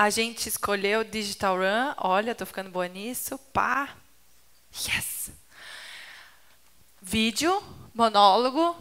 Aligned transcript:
A 0.00 0.08
gente 0.08 0.48
escolheu 0.48 1.04
Digital 1.04 1.58
Run. 1.58 1.94
Olha, 1.98 2.34
tô 2.34 2.46
ficando 2.46 2.70
boa 2.70 2.88
nisso. 2.88 3.36
Pá. 3.52 3.90
Yes! 4.74 5.30
Vídeo, 7.02 7.62
monólogo, 7.94 8.74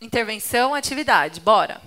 intervenção, 0.00 0.74
atividade. 0.74 1.38
Bora! 1.38 1.80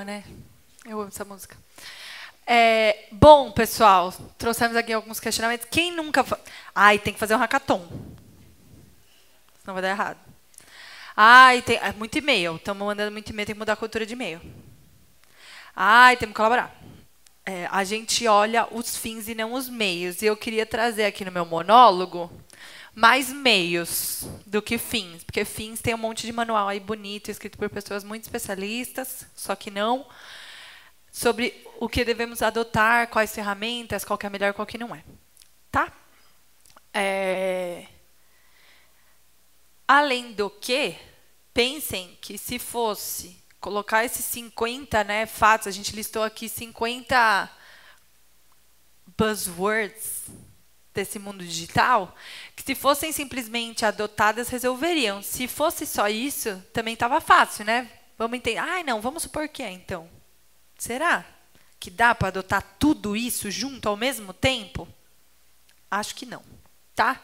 Boa, 0.00 0.04
né? 0.04 0.24
Eu 0.86 0.98
amo 0.98 1.08
essa 1.08 1.24
música. 1.24 1.56
É, 2.46 3.06
bom, 3.12 3.52
pessoal, 3.52 4.12
trouxemos 4.38 4.76
aqui 4.76 4.92
alguns 4.92 5.20
questionamentos. 5.20 5.66
Quem 5.70 5.92
nunca. 5.92 6.24
Ai, 6.74 6.98
tem 6.98 7.12
que 7.12 7.18
fazer 7.18 7.34
um 7.34 7.38
hackathon. 7.38 7.86
Senão 9.60 9.74
vai 9.74 9.82
dar 9.82 9.90
errado. 9.90 10.18
Ai, 11.14 11.60
tem. 11.62 11.76
É 11.76 11.92
muito 11.92 12.16
e-mail. 12.16 12.56
Estamos 12.56 12.86
mandando 12.86 13.12
muito 13.12 13.30
e-mail, 13.30 13.46
tem 13.46 13.54
que 13.54 13.58
mudar 13.58 13.74
a 13.74 13.76
cultura 13.76 14.06
de 14.06 14.14
e-mail. 14.14 14.40
Ai, 15.76 16.16
temos 16.16 16.32
que 16.32 16.36
colaborar. 16.36 16.74
É, 17.44 17.68
a 17.70 17.84
gente 17.84 18.26
olha 18.26 18.66
os 18.70 18.96
fins 18.96 19.28
e 19.28 19.34
não 19.34 19.52
os 19.52 19.68
meios. 19.68 20.22
E 20.22 20.26
eu 20.26 20.36
queria 20.36 20.64
trazer 20.64 21.04
aqui 21.04 21.24
no 21.24 21.32
meu 21.32 21.44
monólogo 21.44 22.30
mais 22.94 23.30
meios 23.30 24.24
do 24.46 24.60
que 24.60 24.78
fins. 24.78 25.24
Porque 25.24 25.44
fins 25.44 25.80
tem 25.80 25.94
um 25.94 25.98
monte 25.98 26.26
de 26.26 26.32
manual 26.32 26.68
aí 26.68 26.80
bonito, 26.80 27.30
escrito 27.30 27.58
por 27.58 27.70
pessoas 27.70 28.04
muito 28.04 28.24
especialistas, 28.24 29.26
só 29.34 29.54
que 29.54 29.70
não 29.70 30.06
sobre 31.10 31.66
o 31.78 31.88
que 31.88 32.04
devemos 32.04 32.42
adotar, 32.42 33.08
quais 33.08 33.34
ferramentas, 33.34 34.04
qual 34.04 34.18
que 34.18 34.26
é 34.26 34.30
melhor, 34.30 34.54
qual 34.54 34.66
que 34.66 34.78
não 34.78 34.94
é. 34.94 35.02
Tá? 35.70 35.92
É... 36.94 37.86
Além 39.86 40.32
do 40.32 40.48
que, 40.48 40.96
pensem 41.52 42.16
que 42.20 42.38
se 42.38 42.58
fosse 42.58 43.42
colocar 43.60 44.04
esses 44.04 44.24
50 44.24 45.04
né, 45.04 45.26
fatos, 45.26 45.66
a 45.66 45.70
gente 45.70 45.94
listou 45.94 46.22
aqui 46.22 46.48
50 46.48 47.50
buzzwords 49.18 50.30
desse 50.92 51.18
mundo 51.18 51.44
digital, 51.44 52.14
que 52.56 52.62
se 52.62 52.74
fossem 52.74 53.12
simplesmente 53.12 53.84
adotadas, 53.84 54.48
resolveriam. 54.48 55.22
Se 55.22 55.46
fosse 55.46 55.86
só 55.86 56.08
isso, 56.08 56.62
também 56.72 56.94
estava 56.94 57.20
fácil, 57.20 57.64
né? 57.64 57.90
Vamos 58.18 58.36
entender. 58.36 58.58
Ai, 58.58 58.82
não, 58.82 59.00
vamos 59.00 59.22
supor 59.22 59.48
que 59.48 59.62
é, 59.62 59.70
então. 59.70 60.08
Será 60.76 61.24
que 61.78 61.90
dá 61.90 62.14
para 62.14 62.28
adotar 62.28 62.62
tudo 62.78 63.16
isso 63.16 63.50
junto 63.50 63.88
ao 63.88 63.96
mesmo 63.96 64.32
tempo? 64.32 64.86
Acho 65.90 66.14
que 66.14 66.26
não, 66.26 66.42
tá? 66.94 67.20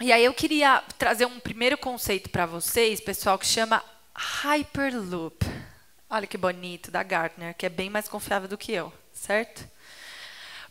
E 0.00 0.12
aí 0.12 0.24
eu 0.24 0.34
queria 0.34 0.82
trazer 0.98 1.24
um 1.24 1.40
primeiro 1.40 1.78
conceito 1.78 2.28
para 2.28 2.44
vocês, 2.44 3.00
pessoal, 3.00 3.38
que 3.38 3.46
chama 3.46 3.82
Hyperloop. 4.14 5.46
Olha 6.10 6.26
que 6.26 6.36
bonito, 6.36 6.90
da 6.90 7.02
Gartner, 7.02 7.54
que 7.56 7.66
é 7.66 7.70
bem 7.70 7.88
mais 7.88 8.08
confiável 8.08 8.48
do 8.48 8.58
que 8.58 8.72
eu, 8.72 8.92
certo? 9.12 9.66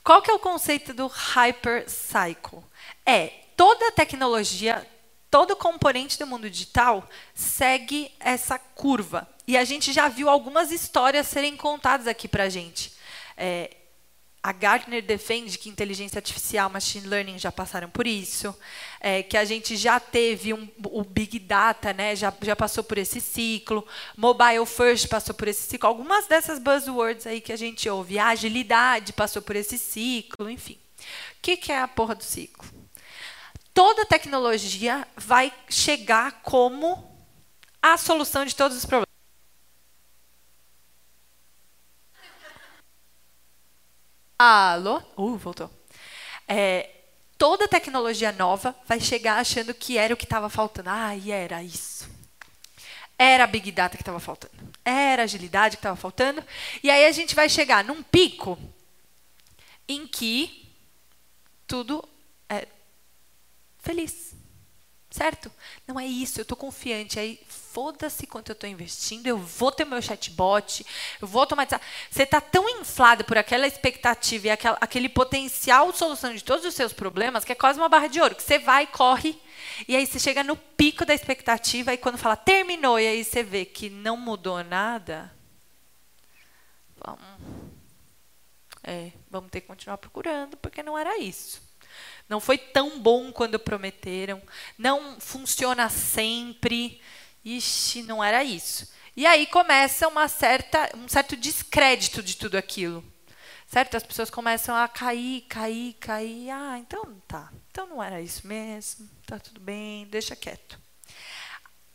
Qual 0.05 0.21
que 0.21 0.29
é 0.29 0.33
o 0.35 0.39
conceito 0.39 0.93
do 0.93 1.07
Hypercycle? 1.07 2.59
É 3.03 3.29
toda 3.57 3.91
tecnologia, 3.91 4.85
todo 5.31 5.55
componente 5.55 6.19
do 6.19 6.27
mundo 6.27 6.47
digital 6.47 7.09
segue 7.33 8.11
essa 8.19 8.59
curva. 8.59 9.27
E 9.47 9.57
a 9.57 9.63
gente 9.63 9.91
já 9.91 10.07
viu 10.07 10.29
algumas 10.29 10.71
histórias 10.71 11.25
serem 11.25 11.57
contadas 11.57 12.05
aqui 12.05 12.27
para 12.27 12.43
a 12.43 12.49
gente. 12.49 12.93
É, 13.35 13.75
a 14.45 14.51
Gartner 14.51 15.01
defende 15.01 15.57
que 15.57 15.69
inteligência 15.69 16.19
artificial, 16.19 16.69
machine 16.69 17.07
learning 17.07 17.39
já 17.39 17.51
passaram 17.51 17.89
por 17.89 18.05
isso, 18.05 18.55
é, 18.99 19.23
que 19.23 19.35
a 19.35 19.43
gente 19.43 19.75
já 19.75 19.99
teve 19.99 20.53
um, 20.53 20.69
o 20.83 21.03
big 21.03 21.39
data, 21.39 21.91
né, 21.91 22.15
já, 22.15 22.31
já 22.43 22.55
passou 22.55 22.83
por 22.83 22.99
esse 22.99 23.19
ciclo, 23.19 23.83
mobile 24.15 24.63
first 24.67 25.07
passou 25.07 25.33
por 25.33 25.47
esse 25.47 25.67
ciclo, 25.67 25.89
algumas 25.89 26.27
dessas 26.27 26.59
buzzwords 26.59 27.25
aí 27.25 27.41
que 27.41 27.51
a 27.51 27.55
gente 27.55 27.89
ouve, 27.89 28.19
a 28.19 28.27
agilidade 28.27 29.13
passou 29.13 29.41
por 29.41 29.55
esse 29.55 29.79
ciclo, 29.79 30.47
enfim. 30.47 30.77
O 30.99 31.41
que, 31.41 31.57
que 31.57 31.71
é 31.71 31.81
a 31.81 31.87
porra 31.87 32.13
do 32.13 32.23
ciclo? 32.23 32.69
Toda 33.73 34.05
tecnologia 34.05 35.07
vai 35.17 35.51
chegar 35.67 36.43
como 36.43 37.03
a 37.81 37.97
solução 37.97 38.45
de 38.45 38.55
todos 38.55 38.77
os 38.77 38.85
problemas. 38.85 39.14
Alô? 44.37 45.01
Uh, 45.17 45.37
voltou. 45.37 45.69
É, 46.47 46.89
toda 47.37 47.67
tecnologia 47.67 48.31
nova 48.31 48.75
vai 48.85 48.99
chegar 48.99 49.39
achando 49.39 49.73
que 49.73 49.97
era 49.97 50.13
o 50.13 50.17
que 50.17 50.25
estava 50.25 50.49
faltando. 50.49 50.89
Ah, 50.89 51.15
e 51.15 51.31
era 51.31 51.63
isso. 51.63 52.09
Era 53.17 53.45
a 53.45 53.47
Big 53.47 53.71
Data 53.71 53.95
que 53.95 54.03
estava 54.03 54.19
faltando. 54.19 54.53
Era 54.83 55.23
a 55.23 55.25
agilidade 55.25 55.77
que 55.77 55.79
estava 55.79 55.95
faltando. 55.95 56.43
E 56.83 56.89
aí 56.89 57.05
a 57.05 57.11
gente 57.11 57.33
vai 57.33 57.47
chegar 57.47 57.83
num 57.83 58.03
pico 58.03 58.59
em 59.87 60.05
que 60.05 60.69
tudo 61.65 62.07
é 62.49 62.67
feliz. 63.79 64.35
Certo? 65.15 65.49
Não 65.87 65.97
é 65.97 66.05
isso, 66.05 66.41
eu 66.41 66.41
estou 66.41 66.57
confiante. 66.57 67.17
Aí, 67.17 67.39
foda-se 67.47 68.27
quanto 68.27 68.49
eu 68.49 68.53
estou 68.53 68.69
investindo, 68.69 69.27
eu 69.27 69.37
vou 69.37 69.71
ter 69.71 69.85
meu 69.85 70.01
chatbot, 70.01 70.85
eu 71.21 71.25
vou 71.25 71.39
automatizar. 71.39 71.79
Você 72.11 72.23
está 72.23 72.41
tão 72.41 72.67
inflado 72.81 73.23
por 73.23 73.37
aquela 73.37 73.65
expectativa 73.65 74.47
e 74.47 74.49
aquela, 74.49 74.77
aquele 74.81 75.07
potencial 75.07 75.93
solução 75.93 76.33
de 76.33 76.43
todos 76.43 76.65
os 76.65 76.73
seus 76.73 76.91
problemas 76.91 77.45
que 77.45 77.53
é 77.53 77.55
quase 77.55 77.79
uma 77.79 77.87
barra 77.87 78.07
de 78.07 78.19
ouro, 78.19 78.35
que 78.35 78.43
você 78.43 78.59
vai, 78.59 78.85
corre, 78.85 79.41
e 79.87 79.95
aí 79.95 80.05
você 80.05 80.19
chega 80.19 80.43
no 80.43 80.57
pico 80.57 81.05
da 81.05 81.13
expectativa, 81.13 81.93
e 81.93 81.97
quando 81.97 82.17
fala 82.17 82.35
terminou, 82.35 82.99
e 82.99 83.07
aí 83.07 83.23
você 83.23 83.41
vê 83.41 83.63
que 83.63 83.89
não 83.89 84.17
mudou 84.17 84.61
nada, 84.65 85.33
vamos, 86.97 87.21
é, 88.83 89.13
vamos 89.31 89.49
ter 89.49 89.61
que 89.61 89.67
continuar 89.67 89.97
procurando, 89.97 90.57
porque 90.57 90.83
não 90.83 90.97
era 90.97 91.17
isso. 91.19 91.64
Não 92.27 92.39
foi 92.39 92.57
tão 92.57 92.99
bom 92.99 93.31
quando 93.31 93.59
prometeram. 93.59 94.41
Não 94.77 95.19
funciona 95.19 95.89
sempre. 95.89 97.01
Ixi, 97.43 98.03
não 98.03 98.23
era 98.23 98.43
isso. 98.43 98.91
E 99.15 99.25
aí 99.25 99.45
começa 99.45 100.07
uma 100.07 100.27
certa, 100.27 100.91
um 100.95 101.07
certo 101.07 101.37
descrédito 101.37 102.21
de 102.21 102.35
tudo 102.35 102.57
aquilo. 102.57 103.03
Certo? 103.67 103.95
As 103.95 104.03
pessoas 104.03 104.29
começam 104.29 104.75
a 104.75 104.87
cair, 104.87 105.41
cair, 105.47 105.93
cair. 105.93 106.49
Ah, 106.49 106.77
então 106.77 107.21
tá. 107.27 107.51
Então 107.71 107.87
não 107.87 108.03
era 108.03 108.21
isso 108.21 108.45
mesmo. 108.47 109.09
Tá 109.25 109.39
tudo 109.39 109.59
bem, 109.59 110.05
deixa 110.07 110.35
quieto. 110.35 110.79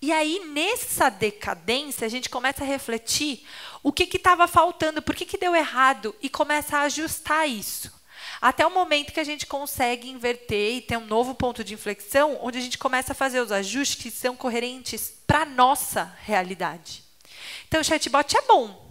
E 0.02 0.12
aí, 0.12 0.46
nessa 0.46 1.10
decadência, 1.10 2.06
a 2.06 2.08
gente 2.08 2.30
começa 2.30 2.64
a 2.64 2.66
refletir 2.66 3.46
o 3.82 3.92
que 3.92 4.04
estava 4.16 4.48
faltando, 4.48 5.02
por 5.02 5.14
que, 5.14 5.26
que 5.26 5.36
deu 5.36 5.54
errado, 5.54 6.16
e 6.22 6.30
começa 6.30 6.78
a 6.78 6.82
ajustar 6.82 7.46
isso. 7.46 7.99
Até 8.40 8.66
o 8.66 8.70
momento 8.70 9.12
que 9.12 9.20
a 9.20 9.24
gente 9.24 9.46
consegue 9.46 10.08
inverter 10.08 10.76
e 10.76 10.80
ter 10.80 10.96
um 10.96 11.04
novo 11.04 11.34
ponto 11.34 11.62
de 11.62 11.74
inflexão, 11.74 12.38
onde 12.40 12.58
a 12.58 12.60
gente 12.60 12.78
começa 12.78 13.12
a 13.12 13.14
fazer 13.14 13.40
os 13.40 13.52
ajustes 13.52 14.02
que 14.02 14.10
são 14.10 14.34
coerentes 14.34 15.12
para 15.26 15.42
a 15.42 15.46
nossa 15.46 16.16
realidade. 16.22 17.04
Então, 17.68 17.80
o 17.80 17.84
chatbot 17.84 18.36
é 18.36 18.42
bom. 18.42 18.90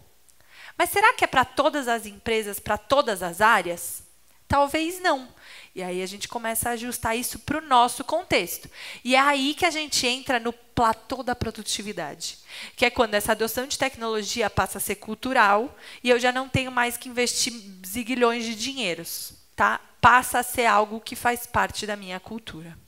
Mas 0.78 0.92
será 0.92 1.13
que 1.13 1.24
é 1.24 1.28
para 1.28 1.44
todas 1.44 1.88
as 1.88 2.06
empresas, 2.06 2.60
para 2.60 2.78
todas 2.78 3.24
as 3.24 3.42
áreas? 3.42 4.04
Talvez 4.48 5.00
não. 5.00 5.28
E 5.75 5.84
aí 5.84 6.01
a 6.01 6.06
gente 6.06 6.28
começa 6.28 6.69
a 6.69 6.72
ajustar 6.72 7.16
isso 7.18 7.40
para 7.40 7.57
o 7.57 7.62
nosso 7.62 8.04
contexto. 8.04 8.69
E 9.04 9.16
é 9.16 9.19
aí 9.19 9.54
que 9.54 9.66
a 9.66 9.69
gente 9.69 10.07
entra 10.07 10.40
no 10.40 10.51
platô 10.51 11.22
da 11.22 11.36
produtividade, 11.36 12.40
que 12.75 12.86
é 12.86 12.90
quando 12.90 13.13
essa 13.13 13.34
adoção 13.34 13.68
de 13.68 13.78
tecnologia 13.78 14.50
passa 14.50 14.78
a 14.78 14.81
ser 14.81 14.96
cultural 14.96 15.78
e 16.04 16.10
eu 16.10 16.19
já 16.19 16.31
não 16.31 16.50
tenho 16.50 16.72
mais 16.72 16.98
que 16.98 17.10
investir 17.10 17.54
ziguilhões 17.86 18.44
de 18.44 18.56
dinheiros, 18.56 19.34
tá? 19.60 19.82
Passa 20.00 20.40
a 20.40 20.44
ser 20.44 20.66
algo 20.66 21.02
que 21.02 21.18
faz 21.18 21.46
parte 21.46 21.86
da 21.86 21.98
minha 21.98 22.18
cultura. 22.18 22.80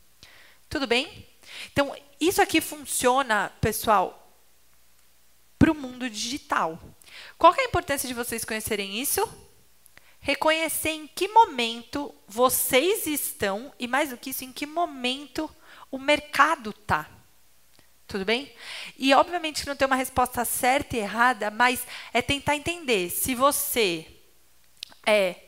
Tudo 0.69 0.87
bem? 0.87 1.27
Então, 1.73 1.93
isso 2.17 2.41
aqui 2.41 2.61
funciona, 2.61 3.51
pessoal, 3.59 4.33
para 5.59 5.69
o 5.69 5.75
mundo 5.75 6.09
digital. 6.09 6.79
Qual 7.37 7.53
é 7.53 7.63
a 7.63 7.65
importância 7.65 8.07
de 8.07 8.13
vocês 8.13 8.45
conhecerem 8.45 9.01
isso? 9.01 9.21
reconhecer 10.23 10.91
em 10.91 11.07
que 11.07 11.27
momento 11.27 12.13
vocês 12.27 13.07
estão 13.07 13.73
e, 13.79 13.87
mais 13.87 14.11
do 14.11 14.17
que 14.17 14.29
isso, 14.29 14.45
em 14.45 14.51
que 14.51 14.67
momento 14.67 15.49
o 15.89 15.97
mercado 15.97 16.69
está. 16.69 17.09
Tudo 18.07 18.23
bem? 18.23 18.53
E, 18.99 19.15
obviamente, 19.15 19.65
não 19.65 19.75
tem 19.75 19.87
uma 19.87 19.95
resposta 19.95 20.45
certa 20.45 20.95
e 20.95 20.99
errada, 20.99 21.49
mas 21.49 21.87
é 22.13 22.21
tentar 22.21 22.55
entender 22.55 23.09
se 23.09 23.33
você 23.33 24.05
é 25.03 25.47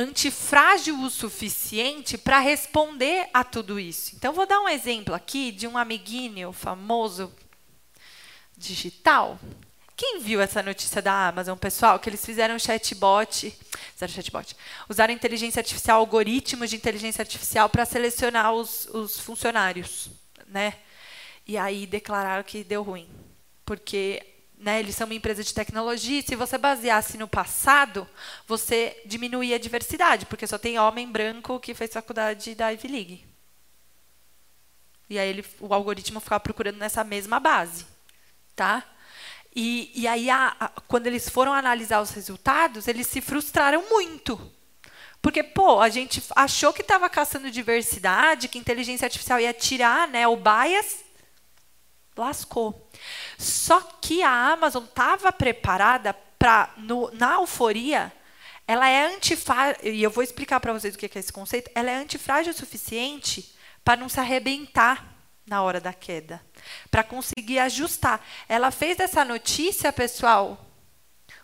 antifrágil 0.00 1.00
o 1.02 1.10
suficiente 1.10 2.18
para 2.18 2.38
responder 2.38 3.28
a 3.32 3.44
tudo 3.44 3.78
isso. 3.78 4.16
Então, 4.16 4.32
vou 4.32 4.46
dar 4.46 4.60
um 4.60 4.68
exemplo 4.68 5.14
aqui 5.14 5.52
de 5.52 5.66
um 5.66 5.78
amiguinho 5.78 6.52
famoso 6.52 7.32
digital 8.56 9.38
quem 10.00 10.18
viu 10.18 10.40
essa 10.40 10.62
notícia 10.62 11.02
da 11.02 11.28
Amazon, 11.28 11.58
pessoal, 11.58 11.98
que 11.98 12.08
eles 12.08 12.24
fizeram 12.24 12.58
chatbot, 12.58 13.54
fizeram 13.92 14.14
chatbot, 14.14 14.56
usaram 14.88 15.12
inteligência 15.12 15.60
artificial, 15.60 15.98
algoritmos 15.98 16.70
de 16.70 16.76
inteligência 16.76 17.20
artificial 17.20 17.68
para 17.68 17.84
selecionar 17.84 18.50
os, 18.54 18.86
os 18.94 19.20
funcionários, 19.20 20.08
né? 20.46 20.72
E 21.46 21.58
aí 21.58 21.86
declararam 21.86 22.42
que 22.42 22.64
deu 22.64 22.82
ruim, 22.82 23.10
porque 23.62 24.26
né, 24.60 24.78
eles 24.78 24.94
são 24.94 25.06
uma 25.06 25.14
empresa 25.14 25.42
de 25.42 25.54
tecnologia, 25.54 26.20
se 26.20 26.36
você 26.36 26.58
baseasse 26.58 27.16
no 27.16 27.26
passado, 27.26 28.06
você 28.46 29.00
diminuía 29.06 29.56
a 29.56 29.58
diversidade, 29.58 30.26
porque 30.26 30.46
só 30.46 30.58
tem 30.58 30.78
homem 30.78 31.10
branco 31.10 31.58
que 31.58 31.72
fez 31.72 31.94
faculdade 31.94 32.54
da 32.54 32.68
Ivy 32.68 32.88
League. 32.88 33.26
E 35.08 35.18
aí 35.18 35.30
ele, 35.30 35.44
o 35.58 35.72
algoritmo 35.72 36.20
ficava 36.20 36.40
procurando 36.40 36.76
nessa 36.76 37.02
mesma 37.02 37.40
base, 37.40 37.86
tá? 38.54 38.84
E, 39.56 39.90
e 39.94 40.06
aí, 40.06 40.28
a, 40.28 40.54
a, 40.60 40.68
quando 40.68 41.06
eles 41.06 41.28
foram 41.28 41.54
analisar 41.54 42.00
os 42.02 42.10
resultados, 42.10 42.86
eles 42.86 43.06
se 43.06 43.20
frustraram 43.20 43.88
muito. 43.88 44.38
Porque, 45.22 45.42
pô, 45.42 45.80
a 45.80 45.88
gente 45.88 46.22
achou 46.36 46.72
que 46.72 46.82
estava 46.82 47.08
caçando 47.08 47.50
diversidade, 47.50 48.46
que 48.46 48.58
inteligência 48.58 49.06
artificial 49.06 49.40
ia 49.40 49.52
tirar 49.52 50.06
né, 50.06 50.28
o 50.28 50.36
bias, 50.36 51.00
lascou. 52.20 52.88
Só 53.38 53.80
que 54.00 54.22
a 54.22 54.52
Amazon 54.52 54.84
estava 54.84 55.32
preparada 55.32 56.14
para, 56.38 56.72
na 57.12 57.34
euforia, 57.34 58.12
ela 58.66 58.88
é 58.88 59.14
antifrágil, 59.14 59.76
e 59.82 60.02
eu 60.02 60.10
vou 60.10 60.22
explicar 60.22 60.60
para 60.60 60.72
vocês 60.72 60.94
o 60.94 60.98
que 60.98 61.06
é 61.06 61.20
esse 61.20 61.32
conceito, 61.32 61.70
ela 61.74 61.90
é 61.90 61.96
antifrágil 61.96 62.52
o 62.52 62.56
suficiente 62.56 63.52
para 63.84 64.00
não 64.00 64.08
se 64.08 64.20
arrebentar 64.20 65.16
na 65.46 65.62
hora 65.62 65.80
da 65.80 65.92
queda, 65.92 66.40
para 66.90 67.02
conseguir 67.02 67.58
ajustar. 67.58 68.24
Ela 68.48 68.70
fez 68.70 68.96
dessa 68.96 69.24
notícia, 69.24 69.92
pessoal, 69.92 70.64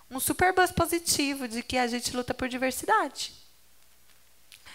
um 0.09 0.21
super 0.21 0.55
buzz 0.55 0.71
positivo 0.71 1.49
de 1.49 1.63
que 1.63 1.77
a 1.77 1.89
gente 1.89 2.17
luta 2.17 2.33
por 2.33 2.49
diversidade. 2.49 3.33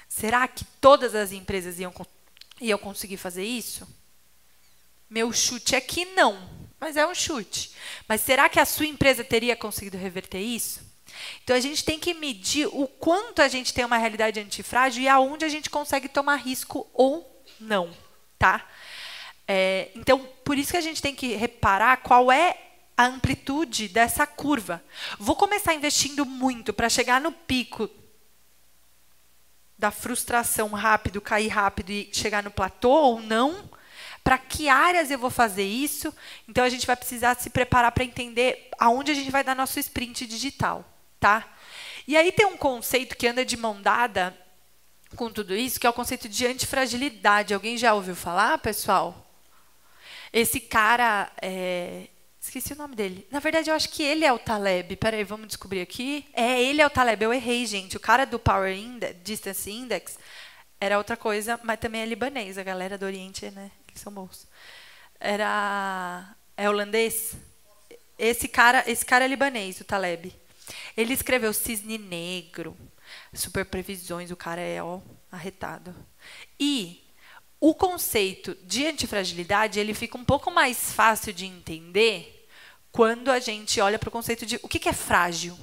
Será 0.10 0.46
que 0.48 0.66
todas 0.82 1.16
as 1.16 1.32
empresas 1.32 1.80
iam, 1.80 1.94
iam 2.60 2.78
conseguir 2.78 3.16
fazer 3.16 3.46
isso? 3.46 3.88
Meu 5.12 5.34
chute 5.34 5.76
é 5.76 5.82
que 5.82 6.06
não, 6.06 6.42
mas 6.80 6.96
é 6.96 7.06
um 7.06 7.14
chute. 7.14 7.74
Mas 8.08 8.22
será 8.22 8.48
que 8.48 8.62
a 8.62 8.66
sua 8.66 8.86
empresa 8.86 9.26
teria 9.26 9.58
conseguido 9.58 9.98
reverter 9.98 10.40
isso? 10.40 10.90
Então 11.44 11.54
a 11.54 11.60
gente 11.60 11.84
tem 11.84 12.00
que 12.00 12.14
medir 12.14 12.66
o 12.68 12.88
quanto 12.88 13.42
a 13.42 13.50
gente 13.50 13.74
tem 13.74 13.84
uma 13.84 13.98
realidade 13.98 14.40
antifrágil 14.40 15.04
e 15.04 15.10
aonde 15.10 15.44
a 15.44 15.50
gente 15.50 15.70
consegue 15.70 16.08
tomar 16.08 16.38
risco 16.38 16.90
ou 16.94 17.44
não, 17.60 17.94
tá? 18.40 18.66
É, 19.46 19.92
então, 19.96 20.26
por 20.46 20.58
isso 20.58 20.72
que 20.72 20.78
a 20.78 20.82
gente 20.82 21.02
tem 21.02 21.14
que 21.14 21.36
reparar 21.36 21.98
qual 21.98 22.32
é 22.32 22.58
a 22.96 23.06
amplitude 23.06 23.90
dessa 23.90 24.26
curva. 24.26 24.82
Vou 25.20 25.36
começar 25.36 25.74
investindo 25.74 26.26
muito 26.26 26.72
para 26.72 26.88
chegar 26.88 27.20
no 27.20 27.34
pico 27.34 27.90
da 29.78 29.92
frustração 29.92 30.70
rápido, 30.70 31.20
cair 31.20 31.50
rápido 31.50 31.90
e 31.90 32.10
chegar 32.14 32.42
no 32.42 32.50
platô 32.50 32.92
ou 32.92 33.22
não? 33.22 33.70
Para 34.24 34.38
que 34.38 34.70
áreas 34.70 35.10
eu 35.10 35.18
vou 35.18 35.30
fazer 35.30 35.64
isso? 35.64 36.14
Então 36.48 36.64
a 36.64 36.70
gente 36.70 36.86
vai 36.86 36.96
precisar 36.96 37.36
se 37.36 37.50
preparar 37.50 37.92
para 37.92 38.04
entender 38.04 38.70
aonde 38.78 39.12
a 39.12 39.16
gente 39.16 39.32
vai 39.32 39.44
dar 39.44 39.56
nosso 39.56 39.80
sprint 39.80 40.28
digital, 40.28 40.86
tá? 41.20 41.48
E 42.08 42.16
aí 42.18 42.32
tem 42.32 42.46
um 42.46 42.58
conceito 42.58 43.16
que 43.16 43.28
anda 43.28 43.46
de 43.46 43.58
mão 43.58 43.82
dada 43.82 44.38
com 45.16 45.30
tudo 45.32 45.56
isso, 45.56 45.80
que 45.80 45.88
é 45.88 45.90
o 45.90 45.94
conceito 45.94 46.30
de 46.30 46.46
antifragilidade. 46.46 47.54
Alguém 47.54 47.78
já 47.78 47.94
ouviu 47.94 48.16
falar, 48.16 48.58
pessoal? 48.58 49.28
Esse 50.32 50.60
cara. 50.60 51.32
É... 51.42 52.08
Esqueci 52.40 52.74
o 52.74 52.76
nome 52.76 52.96
dele. 52.96 53.28
Na 53.30 53.40
verdade, 53.40 53.70
eu 53.70 53.76
acho 53.76 53.90
que 53.90 54.02
ele 54.02 54.26
é 54.26 54.34
o 54.34 54.40
Taleb. 54.40 54.96
Peraí, 54.96 55.24
vamos 55.24 55.46
descobrir 55.46 55.80
aqui. 55.80 56.26
É, 56.34 56.60
ele 56.60 56.82
é 56.82 56.88
o 56.88 56.90
Taleb. 56.90 57.24
Eu 57.24 57.32
errei, 57.32 57.68
gente. 57.68 57.96
O 57.96 58.00
cara 58.00 58.26
do 58.26 58.40
Power 58.40 58.76
Index, 58.76 59.16
Distance 59.24 59.70
Index 59.70 60.18
era 60.80 60.98
outra 60.98 61.16
coisa, 61.16 61.60
mas 61.64 61.80
também 61.80 62.02
é 62.02 62.06
libanês. 62.06 62.58
A 62.58 62.64
galera 62.64 62.98
do 62.98 63.06
Oriente, 63.06 63.52
né? 63.52 63.70
São 64.02 64.12
bons. 64.12 64.48
Era. 65.20 66.36
É 66.58 66.68
holandês? 66.68 67.36
Esse 68.18 68.48
cara, 68.48 68.84
esse 68.88 69.06
cara 69.06 69.26
é 69.26 69.28
libanês, 69.28 69.80
o 69.80 69.84
Taleb. 69.84 70.34
Ele 70.98 71.14
escreveu 71.14 71.54
Cisne 71.54 72.00
Negro, 72.00 72.76
Super 73.32 73.64
Previsões. 73.64 74.32
O 74.32 74.36
cara 74.36 74.60
é 74.60 74.82
ó, 74.82 75.00
arretado. 75.32 75.96
E 76.60 77.04
o 77.60 77.76
conceito 77.76 78.56
de 78.64 78.88
antifragilidade 78.88 79.80
ele 79.80 79.94
fica 79.94 80.18
um 80.18 80.26
pouco 80.26 80.50
mais 80.50 80.92
fácil 80.94 81.32
de 81.32 81.46
entender 81.46 82.48
quando 82.92 83.30
a 83.30 83.40
gente 83.40 83.80
olha 83.80 84.00
para 84.00 84.10
o 84.10 84.12
conceito 84.12 84.48
de 84.48 84.60
o 84.64 84.68
que, 84.68 84.80
que 84.80 84.90
é 84.90 84.94
frágil. 84.94 85.56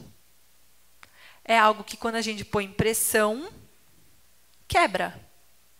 É 1.44 1.58
algo 1.58 1.82
que 1.82 1.96
quando 1.96 2.14
a 2.14 2.22
gente 2.22 2.44
põe 2.44 2.70
pressão, 2.70 3.52
quebra, 4.68 5.18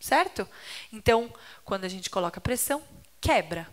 certo? 0.00 0.48
Então, 0.92 1.32
quando 1.68 1.84
a 1.84 1.88
gente 1.88 2.08
coloca 2.08 2.40
pressão, 2.40 2.82
quebra. 3.20 3.68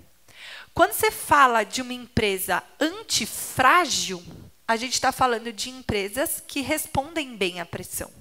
Quando 0.73 0.91
você 0.91 1.09
fala 1.09 1.63
de 1.63 1.81
uma 1.81 1.93
empresa 1.93 2.61
antifrágil, 2.77 4.21
a 4.67 4.75
gente 4.75 4.95
está 4.95 5.13
falando 5.13 5.53
de 5.53 5.69
empresas 5.69 6.43
que 6.45 6.59
respondem 6.59 7.37
bem 7.37 7.61
à 7.61 7.65
pressão. 7.65 8.11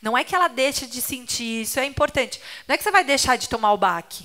Não 0.00 0.16
é 0.16 0.22
que 0.22 0.36
ela 0.36 0.46
deixa 0.46 0.86
de 0.86 1.02
sentir, 1.02 1.62
isso 1.62 1.80
é 1.80 1.84
importante. 1.84 2.40
Não 2.68 2.74
é 2.74 2.78
que 2.78 2.84
você 2.84 2.92
vai 2.92 3.02
deixar 3.02 3.34
de 3.34 3.48
tomar 3.48 3.72
o 3.72 3.76
baque, 3.76 4.24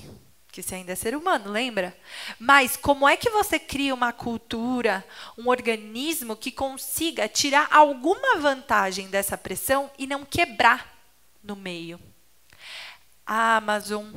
que 0.52 0.62
você 0.62 0.76
ainda 0.76 0.92
é 0.92 0.94
ser 0.94 1.16
humano, 1.16 1.50
lembra? 1.50 1.96
Mas 2.38 2.76
como 2.76 3.08
é 3.08 3.16
que 3.16 3.30
você 3.30 3.58
cria 3.58 3.92
uma 3.92 4.12
cultura, 4.12 5.04
um 5.36 5.48
organismo 5.48 6.36
que 6.36 6.52
consiga 6.52 7.26
tirar 7.26 7.66
alguma 7.72 8.38
vantagem 8.38 9.08
dessa 9.08 9.36
pressão 9.36 9.90
e 9.98 10.06
não 10.06 10.24
quebrar 10.24 10.96
no 11.42 11.56
meio? 11.56 11.98
Amazon, 13.32 14.10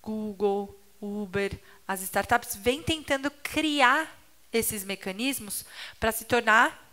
Google, 0.00 0.74
Uber, 1.02 1.60
as 1.86 2.00
startups 2.00 2.56
vêm 2.56 2.82
tentando 2.82 3.30
criar 3.30 4.18
esses 4.50 4.84
mecanismos 4.84 5.66
para 6.00 6.10
se 6.10 6.24
tornar 6.24 6.90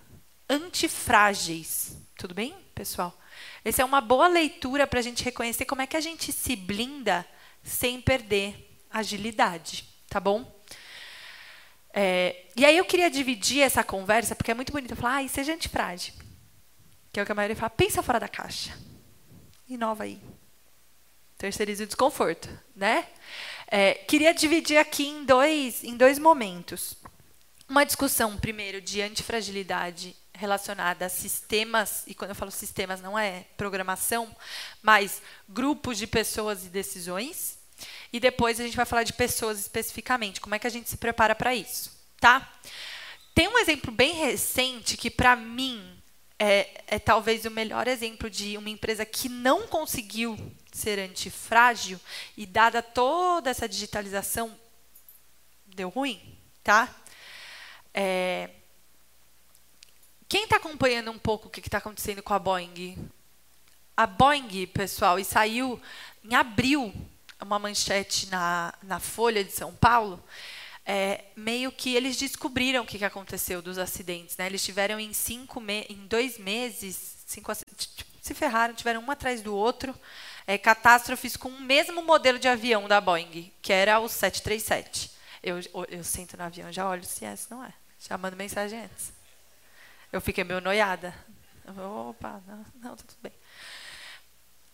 antifrágeis. 0.50 1.98
Tudo 2.18 2.34
bem, 2.34 2.54
pessoal? 2.76 3.18
Essa 3.64 3.84
é 3.84 3.86
uma 3.86 4.02
boa 4.02 4.28
leitura 4.28 4.86
para 4.86 5.00
a 5.00 5.02
gente 5.02 5.24
reconhecer 5.24 5.64
como 5.64 5.82
é 5.82 5.88
que 5.88 5.96
a 5.96 6.02
gente 6.02 6.34
se 6.34 6.58
blinda 6.58 7.26
sem 7.64 8.02
perder 8.02 8.84
agilidade, 8.92 9.88
tá 10.10 10.20
bom? 10.20 10.54
É, 11.94 12.48
e 12.58 12.66
aí 12.66 12.76
eu 12.76 12.84
queria 12.84 13.10
dividir 13.10 13.62
essa 13.62 13.82
conversa, 13.82 14.36
porque 14.36 14.52
é 14.52 14.54
muito 14.54 14.74
bonito 14.74 14.94
falar, 14.94 15.24
ah, 15.24 15.28
seja 15.30 15.54
antifrágil. 15.54 16.14
Que 17.14 17.22
é 17.22 17.24
o 17.24 17.26
que 17.26 17.32
a 17.32 17.36
maioria 17.36 17.56
fala, 17.56 17.70
pensa 17.70 18.04
fora 18.04 18.20
da 18.20 18.28
caixa. 18.28 18.78
Inova 19.70 20.04
aí. 20.04 20.20
Terceirize 21.46 21.84
o 21.84 21.88
desconforto, 21.88 22.50
né? 22.76 23.08
É, 23.68 23.94
queria 23.94 24.34
dividir 24.34 24.78
aqui 24.78 25.08
em 25.08 25.24
dois, 25.26 25.84
em 25.84 25.96
dois 25.96 26.18
momentos. 26.18 26.96
Uma 27.70 27.86
discussão, 27.86 28.36
primeiro, 28.36 28.82
de 28.82 29.00
antifragilidade 29.02 30.16
relacionada 30.34 31.06
a 31.06 31.10
sistemas, 31.10 32.04
e 32.08 32.16
quando 32.16 32.32
eu 32.32 32.36
falo 32.36 32.52
sistemas 32.52 33.00
não 33.00 33.18
é 33.18 33.46
programação, 33.56 34.36
mas 34.82 35.22
grupos 35.48 36.00
de 36.00 36.08
pessoas 36.08 36.66
e 36.66 36.70
decisões. 36.70 37.60
E 38.12 38.20
depois 38.20 38.60
a 38.60 38.64
gente 38.64 38.76
vai 38.76 38.86
falar 38.86 39.04
de 39.04 39.14
pessoas 39.14 39.60
especificamente, 39.60 40.42
como 40.42 40.56
é 40.56 40.60
que 40.60 40.68
a 40.68 40.72
gente 40.72 40.90
se 40.90 40.98
prepara 40.98 41.36
para 41.36 41.54
isso, 41.54 41.92
tá? 42.20 42.52
Tem 43.36 43.48
um 43.48 43.60
exemplo 43.60 43.92
bem 43.92 44.14
recente 44.14 44.98
que, 44.98 45.12
para 45.12 45.36
mim, 45.36 45.96
é, 46.40 46.84
é, 46.88 47.00
talvez 47.00 47.46
o 47.46 47.52
melhor 47.52 47.88
exemplo 47.88 48.30
de 48.30 48.58
uma 48.58 48.70
empresa 48.70 49.06
que 49.06 49.30
não 49.30 49.68
conseguiu 49.68 50.38
ser 50.76 51.00
antifrágil 51.00 52.00
e, 52.36 52.46
dada 52.46 52.82
toda 52.82 53.50
essa 53.50 53.68
digitalização, 53.68 54.54
deu 55.68 55.90
ruim, 55.90 56.38
tá? 56.64 56.94
É, 57.94 58.50
quem 60.28 60.44
está 60.44 60.58
acompanhando 60.58 61.12
um 61.12 61.18
pouco 61.18 61.48
o 61.48 61.52
que 61.52 61.62
está 61.62 61.78
acontecendo 61.78 62.22
com 62.22 62.34
a 62.34 62.40
Boeing? 62.40 63.10
A 63.96 64.06
Boeing, 64.06 64.68
pessoal, 64.68 65.18
e 65.18 65.24
saiu 65.24 65.82
em 66.24 66.36
abril 66.36 66.94
uma 67.40 67.60
manchete 67.60 68.30
na, 68.30 68.74
na 68.84 69.00
Folha 69.00 69.44
de 69.44 69.52
São 69.52 69.74
Paulo, 69.76 70.22
é, 70.86 71.26
meio 71.36 71.72
que 71.72 71.96
eles 71.96 72.18
descobriram 72.18 72.84
o 72.84 72.86
que, 72.86 72.98
que 72.98 73.06
aconteceu 73.06 73.62
dos 73.62 73.78
acidentes. 73.78 74.36
Né? 74.36 74.48
Eles 74.48 74.64
tiveram 74.64 75.00
em 75.00 75.14
cinco 75.14 75.62
me 75.62 75.86
em 75.90 76.06
dois 76.08 76.38
meses, 76.38 77.24
cinco, 77.26 77.52
se 78.22 78.34
ferraram, 78.34 78.74
tiveram 78.74 79.02
um 79.02 79.12
atrás 79.12 79.42
do 79.42 79.56
outro, 79.56 79.96
é, 80.48 80.58
catástrofes 80.58 81.36
com 81.36 81.50
o 81.50 81.62
mesmo 81.62 82.02
modelo 82.04 82.38
de 82.38 82.48
avião 82.48 82.88
da 82.88 83.02
Boeing, 83.02 83.52
que 83.62 83.74
era 83.74 84.00
o 84.00 84.08
737. 84.08 85.12
Eu, 85.42 85.60
eu, 85.90 86.04
sento 86.04 86.38
no 86.38 86.44
avião, 86.44 86.72
já 86.72 86.88
olho 86.88 87.04
se 87.04 87.26
é, 87.26 87.36
não 87.50 87.64
é. 87.64 87.74
Já 88.00 88.18
mando 88.18 88.36
mensagem 88.36 88.80
antes. 88.80 89.14
Eu 90.12 90.22
fiquei 90.22 90.44
meio 90.44 90.62
noiada. 90.62 91.14
Opa, 92.10 92.42
não, 92.48 92.66
não, 92.76 92.96
tá 92.96 93.04
tudo 93.08 93.18
bem. 93.22 93.32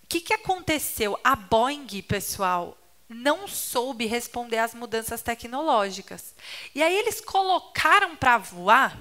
O 0.04 0.08
que, 0.08 0.22
que 0.22 0.34
aconteceu? 0.34 1.18
A 1.24 1.36
Boeing, 1.36 2.02
pessoal, 2.02 2.78
não 3.08 3.48
soube 3.48 4.06
responder 4.06 4.58
às 4.58 4.74
mudanças 4.74 5.22
tecnológicas. 5.22 6.36
E 6.76 6.84
aí 6.84 6.96
eles 6.96 7.22
colocaram 7.22 8.16
para 8.16 8.38
voar 8.38 8.98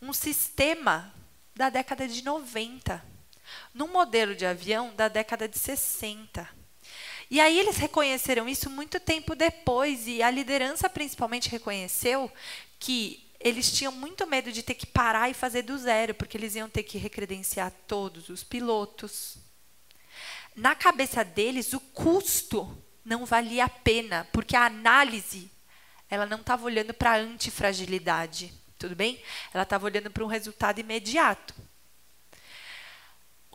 um 0.00 0.12
sistema 0.12 1.12
da 1.54 1.70
década 1.70 2.06
de 2.06 2.22
90, 2.22 3.02
num 3.72 3.88
modelo 3.88 4.34
de 4.34 4.46
avião 4.46 4.94
da 4.94 5.08
década 5.08 5.48
de 5.48 5.58
60. 5.58 6.48
E 7.30 7.40
aí 7.40 7.58
eles 7.58 7.76
reconheceram 7.76 8.48
isso 8.48 8.70
muito 8.70 8.98
tempo 8.98 9.34
depois, 9.34 10.06
e 10.06 10.22
a 10.22 10.30
liderança 10.30 10.88
principalmente 10.88 11.50
reconheceu 11.50 12.30
que 12.78 13.28
eles 13.40 13.70
tinham 13.70 13.92
muito 13.92 14.26
medo 14.26 14.50
de 14.50 14.62
ter 14.62 14.74
que 14.74 14.86
parar 14.86 15.30
e 15.30 15.34
fazer 15.34 15.62
do 15.62 15.76
zero, 15.78 16.14
porque 16.14 16.36
eles 16.36 16.54
iam 16.54 16.68
ter 16.68 16.82
que 16.82 16.98
recredenciar 16.98 17.72
todos 17.86 18.28
os 18.28 18.42
pilotos. 18.42 19.36
Na 20.56 20.74
cabeça 20.74 21.24
deles, 21.24 21.72
o 21.72 21.80
custo 21.80 22.76
não 23.04 23.24
valia 23.24 23.66
a 23.66 23.68
pena, 23.68 24.26
porque 24.32 24.56
a 24.56 24.66
análise 24.66 25.50
ela 26.10 26.26
não 26.26 26.40
estava 26.40 26.64
olhando 26.64 26.94
para 26.94 27.12
a 27.12 27.16
antifragilidade, 27.16 28.52
tudo 28.78 28.96
bem? 28.96 29.22
Ela 29.52 29.62
estava 29.62 29.84
olhando 29.84 30.10
para 30.10 30.24
um 30.24 30.28
resultado 30.28 30.80
imediato. 30.80 31.54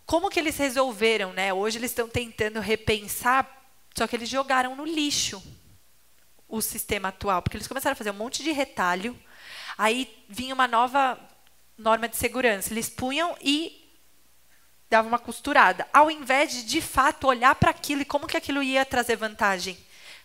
Como 0.05 0.29
que 0.29 0.39
eles 0.39 0.57
resolveram, 0.57 1.33
né? 1.33 1.53
Hoje 1.53 1.77
eles 1.77 1.91
estão 1.91 2.07
tentando 2.07 2.59
repensar, 2.59 3.47
só 3.95 4.07
que 4.07 4.15
eles 4.15 4.29
jogaram 4.29 4.75
no 4.75 4.85
lixo 4.85 5.41
o 6.47 6.61
sistema 6.61 7.09
atual, 7.09 7.41
porque 7.41 7.57
eles 7.57 7.67
começaram 7.67 7.93
a 7.93 7.95
fazer 7.95 8.11
um 8.11 8.15
monte 8.15 8.43
de 8.43 8.51
retalho, 8.51 9.17
Aí 9.77 10.23
vinha 10.29 10.53
uma 10.53 10.67
nova 10.67 11.19
norma 11.77 12.07
de 12.07 12.15
segurança. 12.15 12.71
Eles 12.71 12.89
punham 12.89 13.35
e 13.41 13.79
davam 14.89 15.09
uma 15.09 15.19
costurada, 15.19 15.87
ao 15.91 16.11
invés 16.11 16.51
de 16.51 16.63
de 16.63 16.81
fato 16.81 17.27
olhar 17.27 17.55
para 17.55 17.71
aquilo 17.71 18.01
e 18.01 18.05
como 18.05 18.27
que 18.27 18.37
aquilo 18.37 18.61
ia 18.61 18.85
trazer 18.85 19.15
vantagem. 19.15 19.77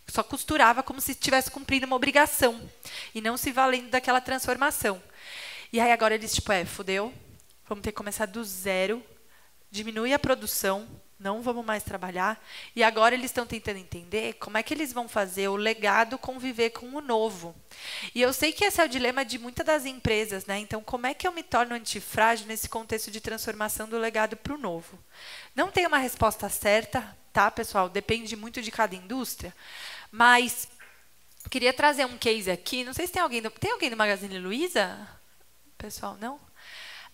Só 0.09 0.23
costurava 0.23 0.83
como 0.83 1.01
se 1.01 1.13
estivesse 1.13 1.51
cumprindo 1.51 1.87
uma 1.87 1.97
obrigação 1.97 2.71
e 3.15 3.21
não 3.21 3.37
se 3.37 3.51
valendo 3.51 3.91
daquela 3.91 4.21
transformação. 4.21 5.03
E 5.73 5.81
aí 5.81 5.93
agora 5.93 6.15
eles 6.15 6.35
tipo, 6.35 6.51
é, 6.51 6.65
fudeu, 6.65 7.13
vamos 7.67 7.83
ter 7.83 7.93
que 7.93 7.97
começar 7.97 8.27
do 8.27 8.43
zero, 8.43 9.03
diminui 9.71 10.13
a 10.13 10.19
produção, 10.19 10.89
não 11.19 11.43
vamos 11.43 11.65
mais 11.65 11.83
trabalhar. 11.83 12.43
E 12.77 12.83
agora 12.83 13.15
eles 13.15 13.27
estão 13.27 13.45
tentando 13.45 13.79
entender 13.79 14.35
como 14.35 14.57
é 14.57 14.63
que 14.63 14.73
eles 14.73 14.93
vão 14.93 15.09
fazer 15.09 15.49
o 15.49 15.57
legado 15.57 16.17
conviver 16.17 16.71
com 16.71 16.87
o 16.95 17.01
novo. 17.01 17.55
E 18.15 18.23
eu 18.23 18.33
sei 18.33 18.53
que 18.53 18.65
esse 18.65 18.81
é 18.81 18.85
o 18.85 18.89
dilema 18.89 19.25
de 19.25 19.39
muitas 19.39 19.67
das 19.67 19.85
empresas, 19.85 20.47
né? 20.47 20.59
Então, 20.59 20.83
como 20.83 21.07
é 21.07 21.15
que 21.15 21.27
eu 21.27 21.33
me 21.33 21.43
torno 21.43 21.75
antifrágil 21.75 22.47
nesse 22.47 22.69
contexto 22.69 23.11
de 23.11 23.21
transformação 23.21 23.89
do 23.89 23.99
legado 23.99 24.37
para 24.37 24.55
o 24.55 24.59
novo? 24.59 24.99
Não 25.55 25.73
tem 25.73 25.87
uma 25.87 25.99
resposta 25.99 26.49
certa, 26.49 27.17
tá, 27.33 27.51
pessoal? 27.51 27.89
Depende 27.89 28.37
muito 28.37 28.63
de 28.63 28.71
cada 28.71 28.95
indústria. 28.95 29.55
Mas 30.13 30.69
queria 31.51 31.73
trazer 31.73 32.05
um 32.07 32.17
case 32.17 32.51
aqui. 32.51 32.85
Não 32.85 32.93
sei 32.93 33.07
se 33.09 33.13
tem 33.13 33.23
alguém 33.23 33.43
do, 33.43 33.51
tem 33.51 33.73
alguém 33.73 33.91
do 33.91 33.97
Magazine 33.97 34.39
Luiza? 34.39 34.97
Pessoal, 35.77 36.17
não? 36.21 36.48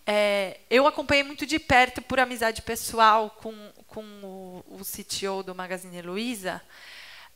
É, 0.07 0.59
eu 0.69 0.85
acompanhei 0.85 1.23
muito 1.23 1.45
de 1.45 1.57
perto, 1.57 2.01
por 2.01 2.19
amizade 2.19 2.61
pessoal, 2.61 3.31
com, 3.41 3.71
com 3.87 4.03
o, 4.23 4.63
o 4.67 4.81
CTO 4.85 5.41
do 5.41 5.55
Magazine 5.55 6.01
Luiza. 6.01 6.61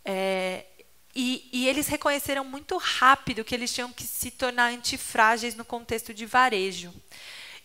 É, 0.05 0.65
e, 1.15 1.49
e, 1.51 1.67
eles 1.67 1.87
reconheceram 1.87 2.45
muito 2.45 2.77
rápido 2.77 3.43
que 3.43 3.55
eles 3.55 3.73
tinham 3.73 3.91
que 3.91 4.03
se 4.03 4.29
tornar 4.29 4.71
antifrágeis 4.71 5.55
no 5.55 5.65
contexto 5.65 6.13
de 6.13 6.25
varejo. 6.25 6.93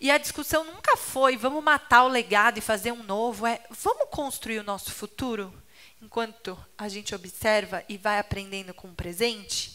E 0.01 0.09
a 0.09 0.17
discussão 0.17 0.63
nunca 0.63 0.97
foi 0.97 1.37
vamos 1.37 1.63
matar 1.63 2.03
o 2.03 2.09
legado 2.09 2.57
e 2.57 2.61
fazer 2.61 2.91
um 2.91 3.03
novo, 3.03 3.45
é 3.45 3.61
vamos 3.69 4.09
construir 4.09 4.59
o 4.59 4.63
nosso 4.63 4.91
futuro 4.91 5.53
enquanto 6.01 6.57
a 6.77 6.89
gente 6.89 7.15
observa 7.15 7.83
e 7.87 7.97
vai 7.97 8.19
aprendendo 8.19 8.73
com 8.73 8.89
o 8.89 8.95
presente. 8.95 9.71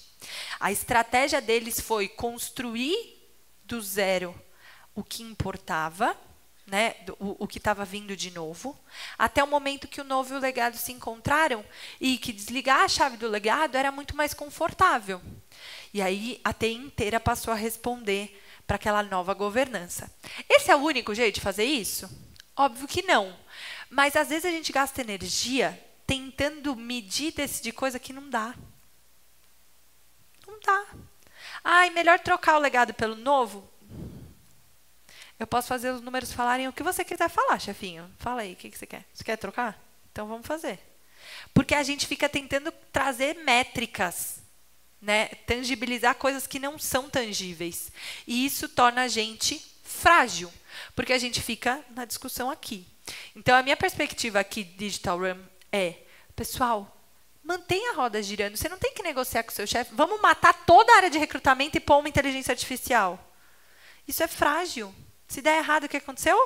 A 0.58 0.70
estratégia 0.70 1.40
deles 1.40 1.80
foi 1.80 2.08
construir 2.08 3.18
do 3.64 3.80
zero 3.80 4.34
o 4.94 5.04
que 5.04 5.23
importava, 5.23 6.16
né, 6.66 6.94
o, 7.18 7.44
o 7.44 7.49
que 7.49 7.59
estava 7.59 7.85
vindo 7.85 8.16
de 8.16 8.30
novo, 8.30 8.78
até 9.18 9.42
o 9.42 9.47
momento 9.47 9.88
que 9.88 10.00
o 10.00 10.04
novo 10.04 10.32
e 10.32 10.37
o 10.37 10.40
legado 10.40 10.76
se 10.76 10.92
encontraram 10.92 11.64
e 12.00 12.16
que 12.16 12.32
desligar 12.32 12.85
a 12.85 12.88
chave 12.88 13.16
do 13.16 13.28
legado 13.28 13.76
era 13.76 13.90
muito 13.90 14.16
mais 14.16 14.32
confortável. 14.32 15.20
E 15.92 16.00
aí 16.00 16.40
a 16.44 16.52
TI 16.52 16.75
inteira 16.75 17.18
passou 17.18 17.52
a 17.52 17.56
responder 17.56 18.40
para 18.66 18.76
aquela 18.76 19.02
nova 19.02 19.35
governança. 19.35 20.09
Esse 20.49 20.70
é 20.70 20.76
o 20.76 20.80
único 20.80 21.12
jeito 21.12 21.37
de 21.37 21.40
fazer 21.40 21.64
isso? 21.64 22.09
Óbvio 22.56 22.87
que 22.87 23.02
não. 23.02 23.37
Mas 23.88 24.14
às 24.14 24.28
vezes 24.28 24.44
a 24.44 24.50
gente 24.50 24.70
gasta 24.70 25.00
energia 25.00 25.78
tentando 26.06 26.76
medir 26.76 27.32
desse 27.32 27.62
de 27.62 27.73
coisa 27.73 27.99
que 27.99 28.12
não 28.12 28.28
dá. 28.28 28.54
Não 30.47 30.59
dá. 30.61 30.87
Ai, 31.62 31.90
melhor 31.90 32.18
trocar 32.18 32.56
o 32.56 32.61
legado 32.61 32.94
pelo 32.94 33.16
novo? 33.16 33.69
Eu 35.40 35.47
posso 35.47 35.68
fazer 35.68 35.90
os 35.90 36.02
números 36.02 36.35
falarem 36.35 36.68
o 36.68 36.73
que 36.73 36.82
você 36.82 37.02
quiser 37.02 37.30
falar, 37.30 37.59
chefinho. 37.59 38.11
Fala 38.18 38.42
aí, 38.42 38.52
o 38.52 38.56
que, 38.56 38.68
que 38.68 38.76
você 38.76 38.87
quer? 38.87 39.06
Você 39.11 39.25
quer 39.25 39.38
trocar? 39.38 39.82
Então 40.12 40.28
vamos 40.28 40.47
fazer. 40.47 40.78
Porque 41.54 41.75
a 41.75 41.82
gente 41.82 42.06
fica 42.06 42.28
tentando 42.28 42.70
trazer 42.92 43.37
métricas, 43.37 44.42
né? 45.00 45.28
tangibilizar 45.47 46.14
coisas 46.16 46.47
que 46.47 46.59
não 46.59 46.78
são 46.78 47.09
tangíveis. 47.09 47.90
E 48.26 48.44
isso 48.44 48.68
torna 48.68 49.04
a 49.04 49.09
gente 49.09 49.59
frágil, 49.82 50.52
porque 50.94 51.14
a 51.14 51.18
gente 51.18 51.40
fica 51.40 51.82
na 51.97 52.04
discussão 52.04 52.50
aqui. 52.50 52.87
Então, 53.35 53.56
a 53.56 53.62
minha 53.62 53.78
perspectiva 53.78 54.40
aqui, 54.40 54.62
Digital 54.62 55.18
Run, 55.18 55.38
é, 55.73 55.94
pessoal, 56.37 56.94
mantenha 57.42 57.92
a 57.92 57.94
roda 57.94 58.23
girando. 58.23 58.59
Você 58.59 58.68
não 58.68 58.78
tem 58.78 58.92
que 58.92 59.02
negociar 59.02 59.42
com 59.42 59.50
o 59.52 59.54
seu 59.54 59.66
chefe. 59.66 59.94
Vamos 59.94 60.20
matar 60.20 60.52
toda 60.66 60.92
a 60.92 60.97
área 60.97 61.11
de 61.11 61.16
recrutamento 61.18 61.78
e 61.78 61.80
pôr 61.80 61.99
uma 61.99 62.11
inteligência 62.11 62.52
artificial. 62.52 63.18
Isso 64.06 64.23
é 64.23 64.28
frágil. 64.28 64.94
Se 65.30 65.40
der 65.40 65.58
errado, 65.58 65.84
o 65.84 65.88
que 65.88 65.96
aconteceu? 65.96 66.37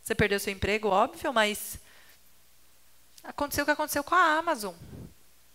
Você 0.00 0.14
perdeu 0.14 0.38
seu 0.38 0.52
emprego, 0.52 0.86
óbvio, 0.86 1.32
mas 1.32 1.76
aconteceu 3.24 3.62
o 3.62 3.64
que 3.64 3.72
aconteceu 3.72 4.04
com 4.04 4.14
a 4.14 4.38
Amazon. 4.38 4.76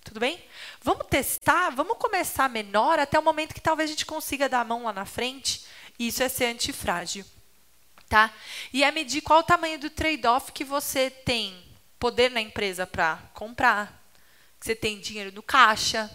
Tudo 0.03 0.19
bem? 0.19 0.43
Vamos 0.81 1.07
testar, 1.07 1.69
vamos 1.69 1.97
começar 1.97 2.49
menor 2.49 2.99
até 2.99 3.17
o 3.17 3.23
momento 3.23 3.53
que 3.53 3.61
talvez 3.61 3.89
a 3.89 3.93
gente 3.93 4.05
consiga 4.05 4.49
dar 4.49 4.59
a 4.59 4.65
mão 4.65 4.83
lá 4.83 4.91
na 4.91 5.05
frente. 5.05 5.65
Isso 5.97 6.21
é 6.21 6.27
ser 6.27 6.47
antifrágil. 6.47 7.23
Tá? 8.09 8.33
E 8.73 8.83
é 8.83 8.91
medir 8.91 9.21
qual 9.21 9.39
o 9.39 9.43
tamanho 9.43 9.79
do 9.79 9.89
trade-off 9.89 10.51
que 10.51 10.65
você 10.65 11.09
tem 11.09 11.63
poder 11.97 12.29
na 12.29 12.41
empresa 12.41 12.85
para 12.85 13.15
comprar, 13.33 14.05
que 14.59 14.65
você 14.65 14.75
tem 14.75 14.99
dinheiro 14.99 15.31
no 15.31 15.41
caixa, 15.41 16.11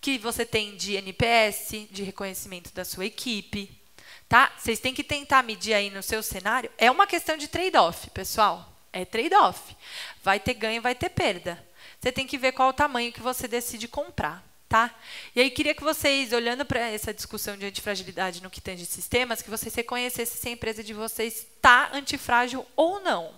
que 0.00 0.16
você 0.16 0.46
tem 0.46 0.78
de 0.78 0.94
NPS, 0.94 1.88
de 1.90 2.02
reconhecimento 2.02 2.72
da 2.72 2.86
sua 2.86 3.04
equipe. 3.04 3.85
Tá? 4.28 4.52
Vocês 4.58 4.80
têm 4.80 4.92
que 4.92 5.04
tentar 5.04 5.42
medir 5.42 5.74
aí 5.74 5.88
no 5.90 6.02
seu 6.02 6.22
cenário. 6.22 6.70
É 6.76 6.90
uma 6.90 7.06
questão 7.06 7.36
de 7.36 7.46
trade-off, 7.46 8.10
pessoal. 8.10 8.72
É 8.92 9.04
trade-off. 9.04 9.76
Vai 10.22 10.40
ter 10.40 10.54
ganho, 10.54 10.82
vai 10.82 10.94
ter 10.94 11.10
perda. 11.10 11.64
Você 12.00 12.10
tem 12.10 12.26
que 12.26 12.38
ver 12.38 12.52
qual 12.52 12.70
o 12.70 12.72
tamanho 12.72 13.12
que 13.12 13.20
você 13.20 13.46
decide 13.46 13.86
comprar. 13.86 14.44
Tá? 14.68 14.92
E 15.32 15.40
aí 15.40 15.48
queria 15.48 15.76
que 15.76 15.84
vocês, 15.84 16.32
olhando 16.32 16.64
para 16.64 16.80
essa 16.80 17.14
discussão 17.14 17.56
de 17.56 17.64
antifragilidade 17.66 18.42
no 18.42 18.50
que 18.50 18.60
tange 18.60 18.84
sistemas, 18.84 19.40
que 19.40 19.48
vocês 19.48 19.72
reconhecessem 19.72 20.36
se 20.36 20.48
a 20.48 20.50
empresa 20.50 20.82
de 20.82 20.92
vocês 20.92 21.36
está 21.36 21.90
antifrágil 21.92 22.66
ou 22.74 22.98
não. 22.98 23.32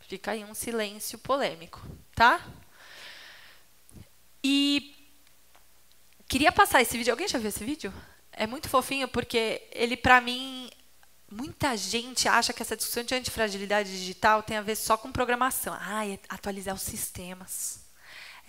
Fica 0.00 0.32
aí 0.32 0.44
um 0.44 0.52
silêncio 0.52 1.18
polêmico, 1.18 1.80
tá? 2.14 2.46
E 4.44 4.94
queria 6.28 6.52
passar 6.52 6.82
esse 6.82 6.96
vídeo. 6.96 7.12
Alguém 7.12 7.26
já 7.26 7.38
viu 7.38 7.48
esse 7.48 7.64
vídeo? 7.64 7.92
É 8.36 8.46
muito 8.46 8.68
fofinho 8.68 9.08
porque 9.08 9.62
ele, 9.72 9.96
para 9.96 10.20
mim, 10.20 10.70
muita 11.30 11.76
gente 11.76 12.28
acha 12.28 12.52
que 12.52 12.62
essa 12.62 12.76
discussão 12.76 13.02
de 13.02 13.14
antifragilidade 13.14 13.90
digital 13.90 14.42
tem 14.42 14.58
a 14.58 14.62
ver 14.62 14.76
só 14.76 14.96
com 14.96 15.10
programação. 15.10 15.76
Ah, 15.80 16.06
é 16.06 16.18
atualizar 16.28 16.74
os 16.74 16.82
sistemas 16.82 17.86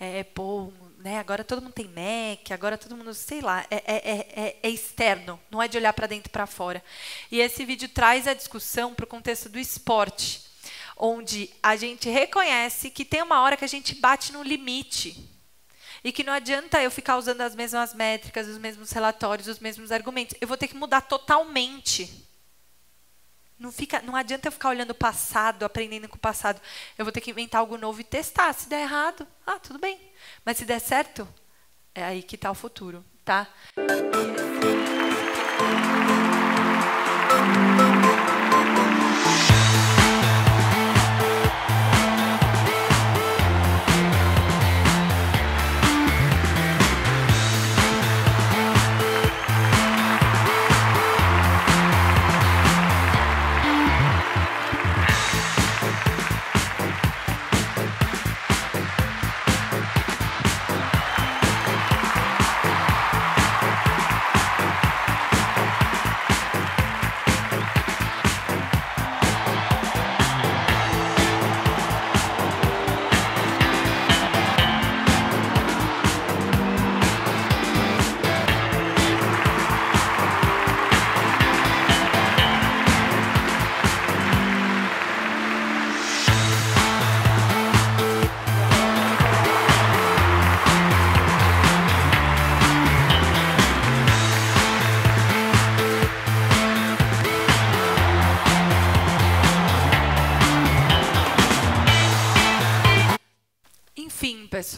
é, 0.00 0.22
pô, 0.22 0.72
né, 0.98 1.18
agora 1.18 1.42
todo 1.42 1.60
mundo 1.60 1.72
tem 1.72 1.88
Mac, 1.88 2.52
agora 2.52 2.78
todo 2.78 2.96
mundo, 2.96 3.12
sei 3.12 3.40
lá, 3.40 3.66
é, 3.68 3.82
é, 3.84 4.42
é, 4.42 4.56
é 4.62 4.70
externo, 4.70 5.40
não 5.50 5.60
é 5.60 5.66
de 5.66 5.76
olhar 5.76 5.92
para 5.92 6.06
dentro 6.06 6.28
e 6.28 6.32
para 6.32 6.46
fora. 6.46 6.82
E 7.32 7.40
esse 7.40 7.64
vídeo 7.64 7.88
traz 7.88 8.28
a 8.28 8.34
discussão 8.34 8.94
para 8.94 9.04
o 9.04 9.08
contexto 9.08 9.48
do 9.48 9.58
esporte, 9.58 10.42
onde 10.96 11.50
a 11.60 11.74
gente 11.74 12.08
reconhece 12.08 12.90
que 12.90 13.04
tem 13.04 13.22
uma 13.22 13.40
hora 13.42 13.56
que 13.56 13.64
a 13.64 13.68
gente 13.68 13.96
bate 13.96 14.32
no 14.32 14.42
limite. 14.42 15.28
E 16.02 16.12
que 16.12 16.24
não 16.24 16.32
adianta 16.32 16.82
eu 16.82 16.90
ficar 16.90 17.16
usando 17.16 17.40
as 17.40 17.54
mesmas 17.54 17.92
métricas, 17.94 18.46
os 18.46 18.58
mesmos 18.58 18.90
relatórios, 18.90 19.48
os 19.48 19.58
mesmos 19.58 19.90
argumentos. 19.90 20.36
Eu 20.40 20.48
vou 20.48 20.56
ter 20.56 20.68
que 20.68 20.76
mudar 20.76 21.00
totalmente. 21.02 22.26
Não, 23.58 23.72
fica, 23.72 24.00
não 24.02 24.14
adianta 24.14 24.46
eu 24.46 24.52
ficar 24.52 24.68
olhando 24.68 24.90
o 24.90 24.94
passado, 24.94 25.64
aprendendo 25.64 26.08
com 26.08 26.16
o 26.16 26.20
passado. 26.20 26.60
Eu 26.96 27.04
vou 27.04 27.10
ter 27.10 27.20
que 27.20 27.30
inventar 27.30 27.60
algo 27.60 27.76
novo 27.76 28.00
e 28.00 28.04
testar. 28.04 28.52
Se 28.52 28.68
der 28.68 28.82
errado, 28.82 29.26
ah, 29.44 29.58
tudo 29.58 29.78
bem. 29.78 29.98
Mas 30.44 30.58
se 30.58 30.64
der 30.64 30.80
certo, 30.80 31.26
é 31.94 32.04
aí 32.04 32.22
que 32.22 32.36
está 32.36 32.50
o 32.50 32.54
futuro, 32.54 33.04
tá? 33.24 33.48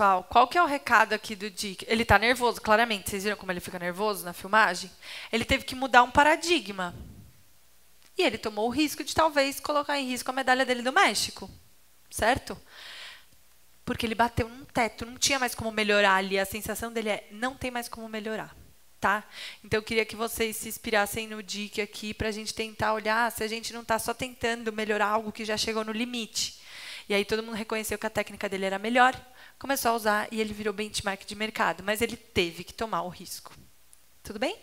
Pessoal, 0.00 0.24
qual 0.24 0.48
que 0.48 0.56
é 0.56 0.62
o 0.62 0.66
recado 0.66 1.12
aqui 1.12 1.36
do 1.36 1.50
Dick? 1.50 1.84
Ele 1.86 2.04
está 2.04 2.18
nervoso, 2.18 2.58
claramente. 2.58 3.10
Vocês 3.10 3.24
viram 3.24 3.36
como 3.36 3.52
ele 3.52 3.60
fica 3.60 3.78
nervoso 3.78 4.24
na 4.24 4.32
filmagem? 4.32 4.90
Ele 5.30 5.44
teve 5.44 5.62
que 5.62 5.74
mudar 5.74 6.02
um 6.02 6.10
paradigma. 6.10 6.94
E 8.16 8.22
ele 8.22 8.38
tomou 8.38 8.66
o 8.66 8.70
risco 8.70 9.04
de 9.04 9.14
talvez 9.14 9.60
colocar 9.60 9.98
em 9.98 10.08
risco 10.08 10.30
a 10.30 10.32
medalha 10.32 10.64
dele 10.64 10.80
do 10.80 10.90
México. 10.90 11.50
Certo? 12.10 12.58
Porque 13.84 14.06
ele 14.06 14.14
bateu 14.14 14.48
num 14.48 14.64
teto, 14.64 15.04
não 15.04 15.18
tinha 15.18 15.38
mais 15.38 15.54
como 15.54 15.70
melhorar 15.70 16.14
ali. 16.14 16.38
A 16.38 16.46
sensação 16.46 16.90
dele 16.90 17.10
é, 17.10 17.28
não 17.30 17.54
tem 17.54 17.70
mais 17.70 17.86
como 17.86 18.08
melhorar. 18.08 18.56
Tá? 18.98 19.22
Então 19.62 19.76
eu 19.76 19.82
queria 19.82 20.06
que 20.06 20.16
vocês 20.16 20.56
se 20.56 20.68
inspirassem 20.70 21.26
no 21.26 21.42
Dick 21.42 21.78
aqui 21.78 22.14
para 22.14 22.28
a 22.28 22.32
gente 22.32 22.54
tentar 22.54 22.94
olhar 22.94 23.30
se 23.30 23.44
a 23.44 23.48
gente 23.48 23.70
não 23.74 23.82
está 23.82 23.98
só 23.98 24.14
tentando 24.14 24.72
melhorar 24.72 25.08
algo 25.08 25.30
que 25.30 25.44
já 25.44 25.58
chegou 25.58 25.84
no 25.84 25.92
limite. 25.92 26.58
E 27.06 27.12
aí 27.12 27.24
todo 27.24 27.42
mundo 27.42 27.56
reconheceu 27.56 27.98
que 27.98 28.06
a 28.06 28.10
técnica 28.10 28.48
dele 28.48 28.66
era 28.66 28.78
melhor, 28.78 29.14
começou 29.60 29.90
a 29.92 29.94
usar 29.94 30.28
e 30.32 30.40
ele 30.40 30.54
virou 30.54 30.72
benchmark 30.72 31.24
de 31.24 31.36
mercado, 31.36 31.82
mas 31.84 32.00
ele 32.00 32.16
teve 32.16 32.64
que 32.64 32.72
tomar 32.72 33.02
o 33.02 33.08
risco. 33.08 33.52
Tudo 34.22 34.38
bem? 34.38 34.56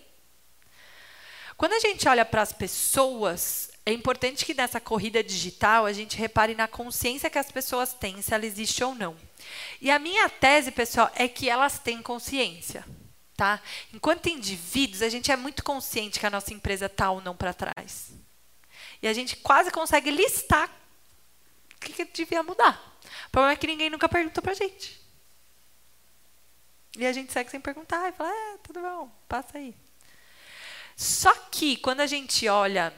Quando 1.56 1.74
a 1.74 1.80
gente 1.80 2.08
olha 2.10 2.26
para 2.26 2.42
as 2.42 2.52
pessoas, 2.52 3.70
é 3.86 3.94
importante 3.94 4.44
que 4.44 4.56
nessa 4.56 4.82
corrida 4.82 5.24
digital 5.24 5.86
a 5.86 5.94
gente 5.94 6.18
repare 6.18 6.56
na 6.56 6.68
consciência 6.68 7.30
que 7.30 7.38
as 7.38 7.52
pessoas 7.52 7.94
têm, 7.94 8.22
se 8.22 8.34
ela 8.34 8.46
existe 8.46 8.84
ou 8.84 8.96
não. 8.96 9.16
E 9.80 9.92
a 9.92 10.00
minha 10.00 10.28
tese, 10.30 10.72
pessoal, 10.72 11.12
é 11.16 11.28
que 11.28 11.48
elas 11.48 11.78
têm 11.78 12.02
consciência. 12.02 12.84
Tá? 13.36 13.62
Enquanto 13.94 14.30
indivíduos, 14.30 15.04
a 15.04 15.10
gente 15.10 15.32
é 15.32 15.36
muito 15.36 15.64
consciente 15.64 16.20
que 16.20 16.26
a 16.26 16.32
nossa 16.32 16.56
empresa 16.56 16.88
está 16.88 17.12
ou 17.12 17.22
não 17.22 17.36
para 17.36 17.54
trás. 17.54 18.10
E 19.00 19.08
a 19.08 19.14
gente 19.14 19.36
quase 19.36 19.70
consegue 19.70 20.10
listar 20.10 20.72
o 21.78 21.80
que, 21.80 21.94
que 21.94 22.06
devia 22.06 22.44
mudar. 22.44 23.00
O 23.28 23.30
problema 23.32 23.54
é 23.54 23.56
que 23.56 23.68
ninguém 23.68 23.90
nunca 23.90 24.10
perguntou 24.10 24.42
pra 24.44 24.54
gente. 24.54 25.00
E 26.98 27.06
a 27.06 27.14
gente 27.14 27.32
segue 27.32 27.52
sem 27.52 27.62
perguntar 27.62 28.10
e 28.10 28.12
fala, 28.12 28.30
é, 28.30 28.58
tudo 28.64 28.82
bom, 28.82 29.10
passa 29.28 29.58
aí. 29.58 29.76
Só 30.96 31.32
que 31.52 31.78
quando 31.78 32.02
a 32.02 32.08
gente 32.08 32.48
olha, 32.48 32.92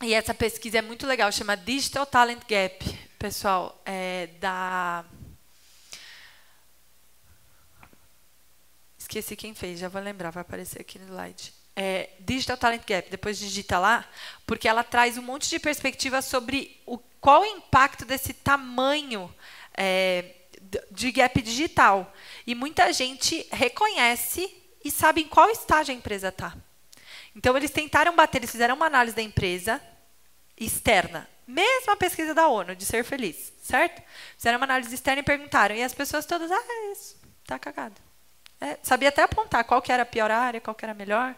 e 0.00 0.14
essa 0.14 0.32
pesquisa 0.32 0.78
é 0.78 0.82
muito 0.82 1.04
legal, 1.04 1.32
chama 1.32 1.56
Digital 1.56 2.06
Talent 2.06 2.42
Gap, 2.48 3.08
pessoal, 3.18 3.82
é 3.84 4.28
da. 4.38 5.04
Esqueci 8.96 9.34
quem 9.34 9.52
fez, 9.52 9.80
já 9.80 9.88
vou 9.88 10.00
lembrar, 10.00 10.30
vai 10.30 10.42
aparecer 10.42 10.80
aqui 10.80 10.98
no 10.98 11.06
slide. 11.06 11.52
É, 11.74 12.10
Digital 12.20 12.56
Talent 12.56 12.86
Gap, 12.86 13.10
depois 13.10 13.36
digita 13.36 13.80
lá, 13.80 14.08
porque 14.46 14.68
ela 14.68 14.84
traz 14.84 15.18
um 15.18 15.22
monte 15.22 15.50
de 15.50 15.58
perspectiva 15.58 16.22
sobre 16.22 16.80
o, 16.86 17.00
qual 17.24 17.40
o 17.40 17.46
impacto 17.46 18.04
desse 18.04 18.34
tamanho 18.34 19.34
é, 19.74 20.26
de 20.90 21.10
gap 21.10 21.40
digital. 21.40 22.12
E 22.46 22.54
muita 22.54 22.92
gente 22.92 23.48
reconhece 23.50 24.54
e 24.84 24.90
sabe 24.90 25.22
em 25.22 25.26
qual 25.26 25.48
estágio 25.48 25.94
a 25.94 25.96
empresa 25.96 26.28
está. 26.28 26.54
Então, 27.34 27.56
eles 27.56 27.70
tentaram 27.70 28.14
bater, 28.14 28.40
eles 28.40 28.50
fizeram 28.50 28.74
uma 28.74 28.84
análise 28.84 29.16
da 29.16 29.22
empresa 29.22 29.80
externa. 30.54 31.26
Mesma 31.46 31.96
pesquisa 31.96 32.34
da 32.34 32.46
ONU, 32.46 32.76
de 32.76 32.84
ser 32.84 33.02
feliz, 33.02 33.54
certo? 33.62 34.02
Fizeram 34.36 34.58
uma 34.58 34.66
análise 34.66 34.94
externa 34.94 35.20
e 35.20 35.24
perguntaram. 35.24 35.74
E 35.74 35.82
as 35.82 35.94
pessoas 35.94 36.26
todas, 36.26 36.50
ah, 36.50 36.62
é 36.68 36.92
isso, 36.92 37.16
está 37.42 37.58
cagado. 37.58 37.94
É, 38.60 38.78
sabia 38.82 39.08
até 39.08 39.22
apontar 39.22 39.64
qual 39.64 39.80
que 39.80 39.90
era 39.90 40.02
a 40.02 40.06
pior 40.06 40.30
área, 40.30 40.60
qual 40.60 40.74
que 40.74 40.84
era 40.84 40.92
a 40.92 40.94
melhor. 40.94 41.34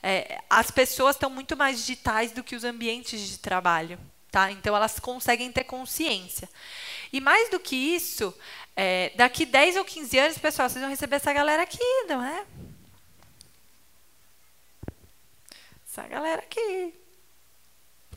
É, 0.00 0.40
as 0.48 0.70
pessoas 0.70 1.16
estão 1.16 1.28
muito 1.28 1.56
mais 1.56 1.78
digitais 1.78 2.30
do 2.30 2.44
que 2.44 2.54
os 2.54 2.62
ambientes 2.62 3.20
de 3.20 3.40
trabalho. 3.40 3.98
Tá? 4.36 4.52
Então, 4.52 4.76
elas 4.76 5.00
conseguem 5.00 5.50
ter 5.50 5.64
consciência. 5.64 6.46
E 7.10 7.22
mais 7.22 7.48
do 7.48 7.58
que 7.58 7.74
isso, 7.74 8.34
é, 8.76 9.10
daqui 9.16 9.46
10 9.46 9.76
ou 9.76 9.84
15 9.86 10.18
anos, 10.18 10.36
pessoal, 10.36 10.68
vocês 10.68 10.82
vão 10.82 10.90
receber 10.90 11.16
essa 11.16 11.32
galera 11.32 11.62
aqui, 11.62 11.78
não 12.06 12.22
é? 12.22 12.44
Essa 15.88 16.06
galera 16.06 16.42
aqui. 16.42 16.92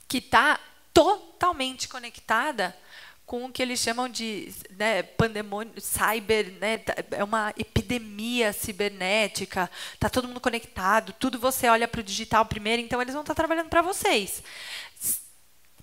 Que 0.09 0.17
está 0.17 0.59
totalmente 0.93 1.87
conectada 1.87 2.77
com 3.25 3.45
o 3.45 3.51
que 3.53 3.61
eles 3.61 3.79
chamam 3.79 4.09
de 4.09 4.53
né, 4.71 5.03
pandemônio, 5.03 5.79
cyber, 5.79 6.51
né, 6.59 6.81
é 7.11 7.23
uma 7.23 7.53
epidemia 7.57 8.51
cibernética, 8.51 9.71
está 9.93 10.09
todo 10.09 10.27
mundo 10.27 10.41
conectado, 10.41 11.13
tudo 11.13 11.39
você 11.39 11.69
olha 11.69 11.87
para 11.87 12.01
o 12.01 12.03
digital 12.03 12.45
primeiro, 12.45 12.81
então 12.81 13.01
eles 13.01 13.13
vão 13.13 13.21
estar 13.21 13.33
tá 13.33 13.41
trabalhando 13.41 13.69
para 13.69 13.81
vocês. 13.81 14.43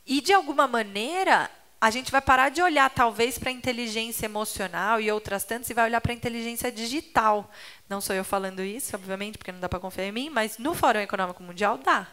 E, 0.06 0.20
de 0.20 0.32
alguma 0.32 0.68
maneira, 0.68 1.50
a 1.80 1.90
gente 1.90 2.10
vai 2.10 2.22
parar 2.22 2.48
de 2.48 2.62
olhar, 2.62 2.88
talvez, 2.90 3.38
para 3.38 3.50
a 3.50 3.52
inteligência 3.52 4.26
emocional 4.26 5.00
e 5.00 5.10
outras 5.10 5.44
tantas, 5.44 5.68
e 5.68 5.74
vai 5.74 5.84
olhar 5.84 6.00
para 6.00 6.12
a 6.12 6.14
inteligência 6.14 6.70
digital. 6.70 7.50
Não 7.88 8.00
sou 8.00 8.14
eu 8.14 8.24
falando 8.24 8.62
isso, 8.62 8.96
obviamente, 8.96 9.36
porque 9.36 9.52
não 9.52 9.60
dá 9.60 9.68
para 9.68 9.80
confiar 9.80 10.06
em 10.06 10.12
mim, 10.12 10.30
mas 10.30 10.58
no 10.58 10.74
Fórum 10.74 11.00
Econômico 11.00 11.42
Mundial 11.42 11.76
dá. 11.78 12.08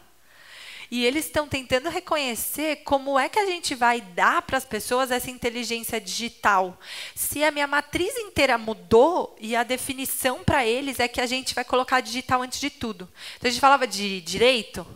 E 0.90 1.04
eles 1.04 1.24
estão 1.24 1.48
tentando 1.48 1.88
reconhecer 1.88 2.76
como 2.84 3.18
é 3.18 3.28
que 3.28 3.38
a 3.38 3.46
gente 3.46 3.74
vai 3.74 4.00
dar 4.00 4.42
para 4.42 4.58
as 4.58 4.64
pessoas 4.64 5.10
essa 5.10 5.30
inteligência 5.30 6.00
digital. 6.00 6.78
Se 7.14 7.42
a 7.42 7.50
minha 7.50 7.66
matriz 7.66 8.14
inteira 8.16 8.58
mudou 8.58 9.34
e 9.40 9.56
a 9.56 9.62
definição 9.62 10.44
para 10.44 10.66
eles 10.66 11.00
é 11.00 11.08
que 11.08 11.20
a 11.20 11.26
gente 11.26 11.54
vai 11.54 11.64
colocar 11.64 12.00
digital 12.00 12.42
antes 12.42 12.60
de 12.60 12.70
tudo. 12.70 13.08
Então 13.36 13.48
a 13.48 13.50
gente 13.50 13.60
falava 13.60 13.86
de 13.86 14.20
direito, 14.20 14.86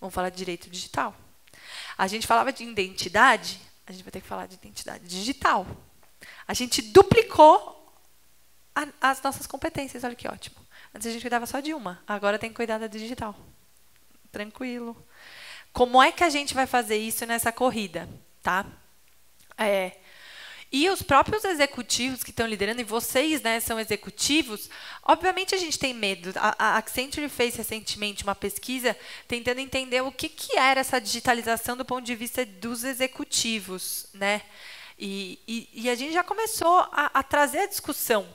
vamos 0.00 0.14
falar 0.14 0.30
de 0.30 0.36
direito 0.36 0.70
digital. 0.70 1.14
A 1.96 2.06
gente 2.06 2.26
falava 2.26 2.52
de 2.52 2.64
identidade, 2.64 3.60
a 3.86 3.92
gente 3.92 4.02
vai 4.02 4.10
ter 4.10 4.20
que 4.20 4.26
falar 4.26 4.46
de 4.46 4.54
identidade 4.54 5.04
digital. 5.06 5.66
A 6.46 6.54
gente 6.54 6.82
duplicou 6.82 7.92
a, 8.74 8.86
as 9.00 9.22
nossas 9.22 9.46
competências, 9.46 10.04
olha 10.04 10.14
que 10.14 10.28
ótimo. 10.28 10.56
Antes 10.94 11.06
a 11.06 11.10
gente 11.10 11.22
cuidava 11.22 11.46
só 11.46 11.60
de 11.60 11.74
uma, 11.74 12.02
agora 12.06 12.38
tem 12.38 12.50
que 12.50 12.56
cuidar 12.56 12.78
da 12.78 12.86
digital 12.86 13.36
tranquilo. 14.34 14.96
Como 15.72 16.02
é 16.02 16.10
que 16.10 16.24
a 16.24 16.28
gente 16.28 16.52
vai 16.54 16.66
fazer 16.66 16.96
isso 16.96 17.24
nessa 17.24 17.52
corrida, 17.52 18.08
tá? 18.42 18.66
É, 19.56 19.92
e 20.76 20.90
os 20.90 21.02
próprios 21.02 21.44
executivos 21.44 22.24
que 22.24 22.30
estão 22.30 22.48
liderando, 22.48 22.80
e 22.80 22.84
vocês 22.84 23.40
né, 23.42 23.60
são 23.60 23.78
executivos, 23.78 24.68
obviamente 25.04 25.54
a 25.54 25.58
gente 25.58 25.78
tem 25.78 25.94
medo. 25.94 26.32
A, 26.34 26.76
Accenture 26.78 27.28
fez 27.28 27.54
recentemente 27.54 28.24
uma 28.24 28.34
pesquisa 28.34 28.96
tentando 29.28 29.60
entender 29.60 30.00
o 30.00 30.10
que, 30.10 30.28
que 30.28 30.58
era 30.58 30.80
essa 30.80 31.00
digitalização 31.00 31.76
do 31.76 31.84
ponto 31.84 32.04
de 32.04 32.16
vista 32.16 32.44
dos 32.44 32.82
executivos. 32.82 34.08
Né? 34.14 34.42
E, 34.98 35.38
e, 35.46 35.68
e 35.74 35.88
a 35.88 35.94
gente 35.94 36.12
já 36.12 36.24
começou 36.24 36.80
a, 36.90 37.08
a 37.14 37.22
trazer 37.22 37.60
a 37.60 37.66
discussão 37.68 38.26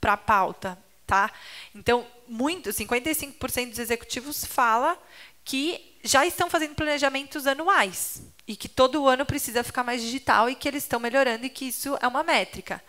para 0.00 0.12
a 0.12 0.16
pauta. 0.16 0.78
Tá? 1.04 1.32
Então, 1.74 2.06
muito, 2.28 2.70
55% 2.70 3.70
dos 3.70 3.78
executivos 3.80 4.44
fala 4.44 4.96
que 5.44 5.98
já 6.04 6.24
estão 6.24 6.48
fazendo 6.48 6.76
planejamentos 6.76 7.44
anuais 7.44 8.22
e 8.48 8.56
que 8.56 8.68
todo 8.68 9.06
ano 9.06 9.26
precisa 9.26 9.62
ficar 9.62 9.84
mais 9.84 10.00
digital 10.00 10.48
e 10.48 10.54
que 10.54 10.66
eles 10.66 10.82
estão 10.82 10.98
melhorando 10.98 11.44
e 11.44 11.50
que 11.50 11.66
isso 11.66 11.98
é 12.00 12.08
uma 12.08 12.22
métrica. 12.22 12.82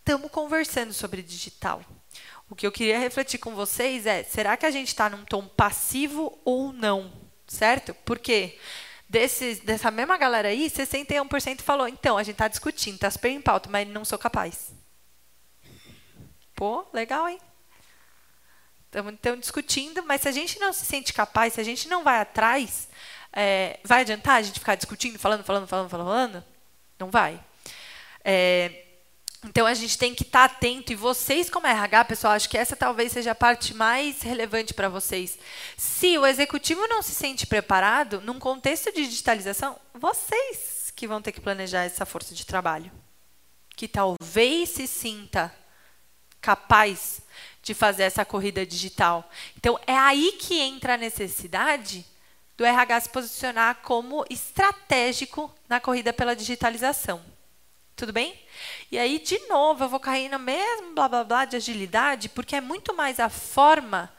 Estamos 0.00 0.30
conversando 0.30 0.92
sobre 0.92 1.22
digital. 1.22 1.82
O 2.50 2.54
que 2.54 2.66
eu 2.66 2.72
queria 2.72 2.98
refletir 2.98 3.38
com 3.38 3.54
vocês 3.54 4.04
é: 4.04 4.22
será 4.22 4.56
que 4.56 4.66
a 4.66 4.70
gente 4.70 4.88
está 4.88 5.08
num 5.08 5.24
tom 5.24 5.48
passivo 5.48 6.38
ou 6.44 6.72
não? 6.74 7.10
Certo? 7.46 7.94
Porque 8.04 8.58
desses, 9.08 9.60
dessa 9.60 9.90
mesma 9.90 10.18
galera 10.18 10.48
aí, 10.48 10.70
61% 10.70 11.62
falou: 11.62 11.88
então, 11.88 12.18
a 12.18 12.22
gente 12.22 12.34
está 12.34 12.48
discutindo, 12.48 12.96
está 12.96 13.10
super 13.10 13.30
em 13.30 13.40
pauta, 13.40 13.70
mas 13.70 13.88
não 13.88 14.04
sou 14.04 14.18
capaz. 14.18 14.72
Pô, 16.54 16.86
legal, 16.92 17.28
hein? 17.28 17.38
Estamos 18.86 19.12
então, 19.12 19.36
discutindo, 19.36 20.02
mas 20.04 20.22
se 20.22 20.28
a 20.28 20.32
gente 20.32 20.58
não 20.58 20.72
se 20.72 20.84
sente 20.84 21.12
capaz, 21.12 21.54
se 21.54 21.60
a 21.60 21.64
gente 21.64 21.88
não 21.88 22.02
vai 22.02 22.20
atrás, 22.20 22.88
é, 23.32 23.78
vai 23.84 24.00
adiantar 24.00 24.36
a 24.36 24.42
gente 24.42 24.58
ficar 24.58 24.74
discutindo, 24.74 25.18
falando, 25.18 25.44
falando, 25.44 25.66
falando, 25.66 25.88
falando? 25.88 26.44
Não 26.98 27.10
vai. 27.10 27.40
É, 28.24 28.84
então 29.44 29.66
a 29.66 29.74
gente 29.74 29.96
tem 29.96 30.14
que 30.14 30.24
estar 30.24 30.48
tá 30.48 30.54
atento, 30.56 30.92
e 30.92 30.96
vocês, 30.96 31.48
como 31.48 31.66
RH, 31.66 32.04
pessoal, 32.06 32.32
acho 32.32 32.48
que 32.48 32.58
essa 32.58 32.74
talvez 32.74 33.12
seja 33.12 33.30
a 33.30 33.36
parte 33.36 33.74
mais 33.74 34.22
relevante 34.22 34.74
para 34.74 34.88
vocês. 34.88 35.38
Se 35.76 36.18
o 36.18 36.26
executivo 36.26 36.86
não 36.88 37.02
se 37.02 37.12
sente 37.12 37.46
preparado, 37.46 38.20
num 38.20 38.38
contexto 38.38 38.92
de 38.92 39.06
digitalização, 39.06 39.78
vocês 39.94 40.78
que 40.98 41.06
vão 41.06 41.22
ter 41.22 41.30
que 41.30 41.40
planejar 41.40 41.84
essa 41.84 42.04
força 42.04 42.34
de 42.34 42.44
trabalho. 42.44 42.90
Que 43.76 43.86
talvez 43.86 44.70
se 44.70 44.88
sinta 44.88 45.54
capaz 46.40 47.20
de 47.62 47.72
fazer 47.72 48.02
essa 48.02 48.24
corrida 48.24 48.66
digital. 48.66 49.30
Então, 49.56 49.78
é 49.86 49.96
aí 49.96 50.32
que 50.40 50.58
entra 50.58 50.94
a 50.94 50.98
necessidade 50.98 52.04
do 52.58 52.64
RH 52.64 53.02
se 53.02 53.08
posicionar 53.10 53.76
como 53.82 54.24
estratégico 54.28 55.54
na 55.68 55.78
corrida 55.78 56.12
pela 56.12 56.34
digitalização. 56.34 57.24
Tudo 57.94 58.12
bem? 58.12 58.36
E 58.90 58.98
aí, 58.98 59.20
de 59.20 59.38
novo, 59.46 59.84
eu 59.84 59.88
vou 59.88 60.00
cair 60.00 60.28
no 60.28 60.40
mesmo 60.40 60.92
blá 60.92 61.08
blá 61.08 61.22
blá 61.22 61.44
de 61.44 61.54
agilidade, 61.54 62.28
porque 62.28 62.56
é 62.56 62.60
muito 62.60 62.92
mais 62.92 63.20
a 63.20 63.28
forma, 63.28 64.12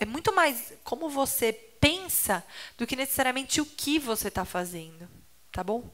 é 0.00 0.06
muito 0.06 0.34
mais 0.34 0.72
como 0.82 1.10
você 1.10 1.52
pensa 1.52 2.42
do 2.78 2.86
que 2.86 2.96
necessariamente 2.96 3.60
o 3.60 3.66
que 3.66 3.98
você 3.98 4.28
está 4.28 4.46
fazendo. 4.46 5.06
Tá 5.52 5.62
bom? 5.62 5.84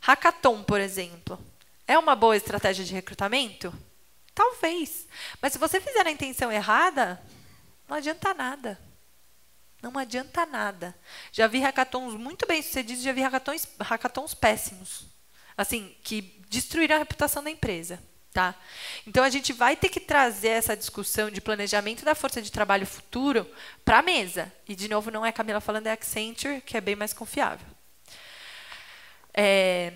Hackathon, 0.00 0.64
por 0.64 0.80
exemplo, 0.80 1.38
é 1.86 1.96
uma 1.96 2.16
boa 2.16 2.36
estratégia 2.36 2.84
de 2.84 2.94
recrutamento? 2.94 3.72
Talvez. 4.34 5.06
Mas 5.40 5.52
se 5.52 5.58
você 5.58 5.80
fizer 5.80 6.04
a 6.04 6.10
intenção 6.10 6.50
errada, 6.50 7.22
não 7.88 7.96
adianta 7.96 8.34
nada. 8.34 8.87
Não 9.82 9.96
adianta 9.96 10.44
nada. 10.44 10.94
Já 11.32 11.46
vi 11.46 11.60
hackathons 11.60 12.14
muito 12.14 12.46
bem 12.46 12.60
sucedidos, 12.62 13.02
já 13.02 13.12
vi 13.12 13.20
hackathons, 13.20 13.66
hackathons 13.80 14.34
péssimos. 14.34 15.06
Assim, 15.56 15.94
que 16.02 16.22
destruíram 16.48 16.96
a 16.96 16.98
reputação 16.98 17.42
da 17.42 17.50
empresa. 17.50 18.02
Tá? 18.32 18.54
Então 19.06 19.24
a 19.24 19.30
gente 19.30 19.52
vai 19.52 19.74
ter 19.74 19.88
que 19.88 19.98
trazer 19.98 20.48
essa 20.48 20.76
discussão 20.76 21.30
de 21.30 21.40
planejamento 21.40 22.04
da 22.04 22.14
força 22.14 22.42
de 22.42 22.52
trabalho 22.52 22.86
futuro 22.86 23.48
para 23.84 23.98
a 23.98 24.02
mesa. 24.02 24.52
E 24.68 24.76
de 24.76 24.88
novo, 24.88 25.10
não 25.10 25.24
é 25.24 25.32
Camila 25.32 25.60
falando, 25.60 25.86
é 25.86 25.92
Accenture, 25.92 26.60
que 26.60 26.76
é 26.76 26.80
bem 26.80 26.94
mais 26.94 27.12
confiável. 27.12 27.66
É, 29.32 29.94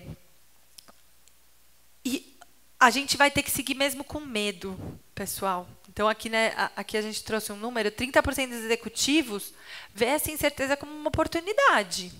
a 2.83 2.89
gente 2.89 3.15
vai 3.15 3.31
ter 3.31 3.41
que 3.43 3.49
seguir 3.49 3.75
mesmo 3.75 4.03
com 4.03 4.19
medo, 4.19 4.77
pessoal. 5.15 5.65
Então, 5.93 6.09
aqui, 6.09 6.27
né, 6.27 6.51
aqui 6.75 6.97
a 6.97 7.01
gente 7.03 7.23
trouxe 7.23 7.51
um 7.51 7.55
número: 7.55 7.91
30% 7.91 8.49
dos 8.49 8.63
executivos 8.65 9.53
vê 9.93 10.05
essa 10.05 10.31
incerteza 10.31 10.75
como 10.75 10.91
uma 10.91 11.07
oportunidade. 11.07 12.11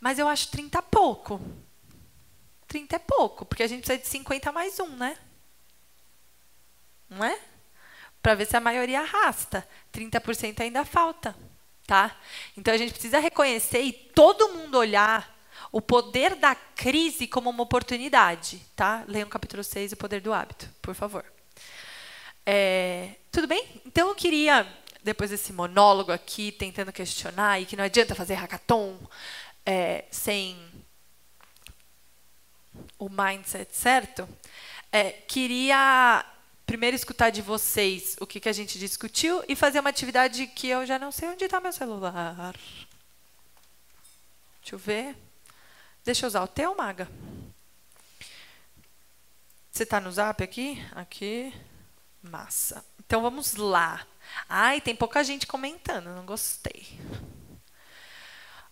Mas 0.00 0.18
eu 0.18 0.26
acho 0.26 0.50
30 0.50 0.82
pouco. 0.82 1.40
30 2.66 2.96
é 2.96 2.98
pouco, 2.98 3.44
porque 3.44 3.62
a 3.62 3.68
gente 3.68 3.84
precisa 3.84 4.02
de 4.02 4.08
50 4.08 4.50
mais 4.50 4.80
um, 4.80 4.88
né? 4.96 5.16
Não 7.08 7.24
é? 7.24 7.38
Para 8.20 8.34
ver 8.34 8.46
se 8.46 8.56
a 8.56 8.60
maioria 8.60 9.00
arrasta. 9.00 9.66
30% 9.92 10.60
ainda 10.60 10.84
falta, 10.84 11.36
tá? 11.86 12.16
Então 12.56 12.74
a 12.74 12.76
gente 12.76 12.92
precisa 12.92 13.20
reconhecer 13.20 13.80
e 13.80 13.92
todo 13.92 14.54
mundo 14.54 14.76
olhar 14.76 15.32
o 15.70 15.80
poder 15.80 16.34
da 16.34 16.56
crise 16.56 17.28
como 17.28 17.48
uma 17.48 17.62
oportunidade, 17.62 18.60
tá? 18.74 19.04
Leiam 19.06 19.28
capítulo 19.28 19.62
6, 19.62 19.92
o 19.92 19.96
poder 19.96 20.20
do 20.20 20.32
hábito, 20.32 20.68
por 20.82 20.96
favor. 20.96 21.33
É, 22.46 23.14
tudo 23.32 23.46
bem? 23.46 23.82
Então 23.86 24.08
eu 24.08 24.14
queria, 24.14 24.66
depois 25.02 25.30
desse 25.30 25.52
monólogo 25.52 26.12
aqui, 26.12 26.52
tentando 26.52 26.92
questionar, 26.92 27.60
e 27.60 27.66
que 27.66 27.76
não 27.76 27.84
adianta 27.84 28.14
fazer 28.14 28.34
hackathon 28.34 28.98
é, 29.64 30.04
sem 30.10 30.56
o 32.98 33.08
mindset 33.08 33.74
certo, 33.74 34.28
é, 34.92 35.10
queria 35.10 36.24
primeiro 36.66 36.96
escutar 36.96 37.30
de 37.30 37.42
vocês 37.42 38.16
o 38.20 38.26
que, 38.26 38.40
que 38.40 38.48
a 38.48 38.52
gente 38.52 38.78
discutiu 38.78 39.42
e 39.48 39.54
fazer 39.54 39.80
uma 39.80 39.90
atividade 39.90 40.46
que 40.46 40.68
eu 40.68 40.86
já 40.86 40.98
não 40.98 41.12
sei 41.12 41.28
onde 41.28 41.44
está 41.44 41.60
meu 41.60 41.72
celular. 41.72 42.54
Deixa 44.60 44.74
eu 44.74 44.78
ver. 44.78 45.16
Deixa 46.04 46.24
eu 46.24 46.28
usar 46.28 46.42
o 46.42 46.48
teu, 46.48 46.74
Maga. 46.74 47.08
Você 49.70 49.82
está 49.82 50.00
no 50.00 50.10
zap 50.10 50.42
aqui? 50.42 50.82
Aqui. 50.92 51.52
Massa. 52.24 52.84
Então 53.06 53.22
vamos 53.22 53.54
lá. 53.54 54.06
Ai, 54.48 54.80
tem 54.80 54.96
pouca 54.96 55.22
gente 55.22 55.46
comentando, 55.46 56.06
não 56.06 56.24
gostei. 56.24 56.86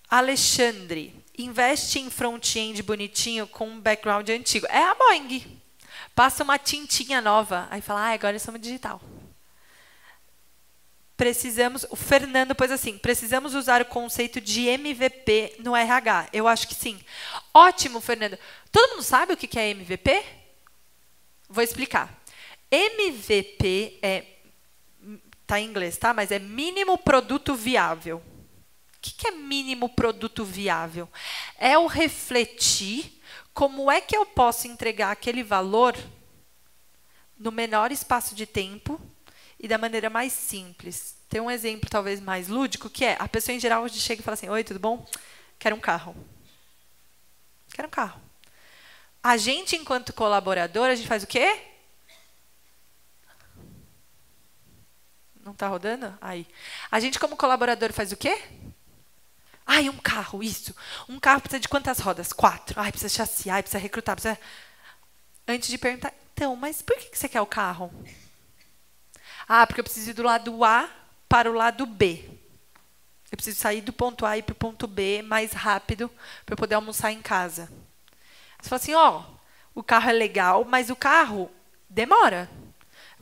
Alexandre, 0.08 1.14
investe 1.38 1.98
em 1.98 2.10
front-end 2.10 2.82
bonitinho 2.82 3.46
com 3.46 3.68
um 3.68 3.80
background 3.80 4.28
antigo. 4.28 4.66
É 4.68 4.82
a 4.82 4.94
Boeing. 4.94 5.60
Passa 6.14 6.42
uma 6.42 6.58
tintinha 6.58 7.20
nova. 7.20 7.66
Aí 7.70 7.80
fala, 7.80 8.08
ah, 8.08 8.12
agora 8.12 8.38
somos 8.38 8.60
digital 8.60 9.00
precisamos. 11.22 11.86
O 11.88 11.94
Fernando 11.94 12.52
pôs 12.52 12.72
assim: 12.72 12.98
precisamos 12.98 13.54
usar 13.54 13.80
o 13.80 13.84
conceito 13.84 14.40
de 14.40 14.66
MVP 14.66 15.54
no 15.60 15.76
RH. 15.76 16.28
Eu 16.32 16.48
acho 16.48 16.66
que 16.66 16.74
sim. 16.74 16.98
Ótimo, 17.54 18.00
Fernando. 18.00 18.36
Todo 18.72 18.90
mundo 18.90 19.04
sabe 19.04 19.32
o 19.32 19.36
que 19.36 19.56
é 19.56 19.70
MVP? 19.70 20.20
Vou 21.48 21.62
explicar. 21.62 22.21
MVP 22.72 23.98
é. 24.00 24.24
Tá 25.46 25.60
em 25.60 25.68
inglês, 25.68 25.98
tá? 25.98 26.14
Mas 26.14 26.30
é 26.30 26.38
mínimo 26.38 26.96
produto 26.96 27.54
viável. 27.54 28.22
O 28.96 29.00
que 29.00 29.28
é 29.28 29.30
mínimo 29.32 29.88
produto 29.90 30.44
viável? 30.44 31.08
É 31.58 31.76
o 31.76 31.86
refletir 31.86 33.20
como 33.52 33.90
é 33.90 34.00
que 34.00 34.16
eu 34.16 34.24
posso 34.24 34.66
entregar 34.66 35.10
aquele 35.10 35.42
valor 35.42 35.94
no 37.38 37.52
menor 37.52 37.92
espaço 37.92 38.34
de 38.34 38.46
tempo 38.46 38.98
e 39.58 39.68
da 39.68 39.76
maneira 39.76 40.08
mais 40.08 40.32
simples. 40.32 41.16
Tem 41.28 41.40
um 41.40 41.50
exemplo 41.50 41.90
talvez 41.90 42.20
mais 42.20 42.48
lúdico, 42.48 42.88
que 42.88 43.04
é 43.04 43.16
a 43.18 43.28
pessoa 43.28 43.54
em 43.54 43.60
geral 43.60 43.86
chega 43.88 44.22
e 44.22 44.24
fala 44.24 44.34
assim: 44.34 44.48
Oi, 44.48 44.64
tudo 44.64 44.80
bom? 44.80 45.06
Quero 45.58 45.76
um 45.76 45.80
carro. 45.80 46.16
Quero 47.74 47.88
um 47.88 47.90
carro. 47.90 48.20
A 49.22 49.36
gente, 49.36 49.76
enquanto 49.76 50.12
colaborador, 50.12 50.88
a 50.88 50.94
gente 50.94 51.08
faz 51.08 51.22
o 51.22 51.26
quê? 51.26 51.71
Não 55.44 55.52
está 55.52 55.68
rodando? 55.68 56.16
Aí. 56.20 56.46
A 56.90 57.00
gente, 57.00 57.18
como 57.18 57.36
colaborador, 57.36 57.92
faz 57.92 58.12
o 58.12 58.16
quê? 58.16 58.40
Ai, 59.66 59.88
um 59.88 59.96
carro, 59.96 60.42
isso. 60.42 60.74
Um 61.08 61.18
carro 61.18 61.40
precisa 61.40 61.60
de 61.60 61.68
quantas 61.68 61.98
rodas? 61.98 62.32
Quatro. 62.32 62.80
Ai, 62.80 62.90
precisa 62.90 63.08
chassi, 63.08 63.50
ai, 63.50 63.62
precisa 63.62 63.82
recrutar, 63.82 64.16
precisa... 64.16 64.38
Antes 65.46 65.68
de 65.68 65.78
perguntar, 65.78 66.12
então, 66.32 66.54
mas 66.54 66.80
por 66.80 66.96
que 66.96 67.16
você 67.16 67.28
quer 67.28 67.40
o 67.40 67.46
carro? 67.46 67.92
Ah, 69.48 69.66
porque 69.66 69.80
eu 69.80 69.84
preciso 69.84 70.10
ir 70.10 70.14
do 70.14 70.22
lado 70.22 70.64
A 70.64 70.88
para 71.28 71.50
o 71.50 71.54
lado 71.54 71.84
B. 71.84 72.28
Eu 73.30 73.36
preciso 73.36 73.58
sair 73.58 73.80
do 73.80 73.92
ponto 73.92 74.24
A 74.24 74.36
e 74.36 74.42
para 74.42 74.52
o 74.52 74.56
ponto 74.56 74.86
B 74.86 75.22
mais 75.22 75.52
rápido 75.52 76.08
para 76.44 76.52
eu 76.52 76.56
poder 76.56 76.74
almoçar 76.74 77.10
em 77.10 77.22
casa. 77.22 77.68
Você 78.60 78.68
fala 78.68 78.80
assim, 78.80 78.94
ó, 78.94 79.18
oh, 79.20 79.80
o 79.80 79.82
carro 79.82 80.10
é 80.10 80.12
legal, 80.12 80.64
mas 80.64 80.90
o 80.90 80.96
carro 80.96 81.50
demora. 81.88 82.48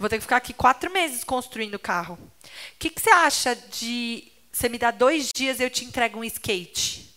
Vou 0.01 0.09
ter 0.09 0.17
que 0.17 0.23
ficar 0.23 0.39
aqui 0.39 0.55
quatro 0.55 0.91
meses 0.91 1.23
construindo 1.23 1.75
o 1.75 1.79
carro. 1.79 2.15
O 2.15 2.49
que, 2.79 2.89
que 2.91 3.01
você 3.01 3.11
acha 3.11 3.55
de 3.55 4.33
você 4.51 4.69
me 4.69 4.79
dá 4.79 4.91
dois 4.91 5.31
dias 5.33 5.61
eu 5.61 5.71
te 5.71 5.85
entrego 5.85 6.19
um 6.19 6.25
skate? 6.25 7.15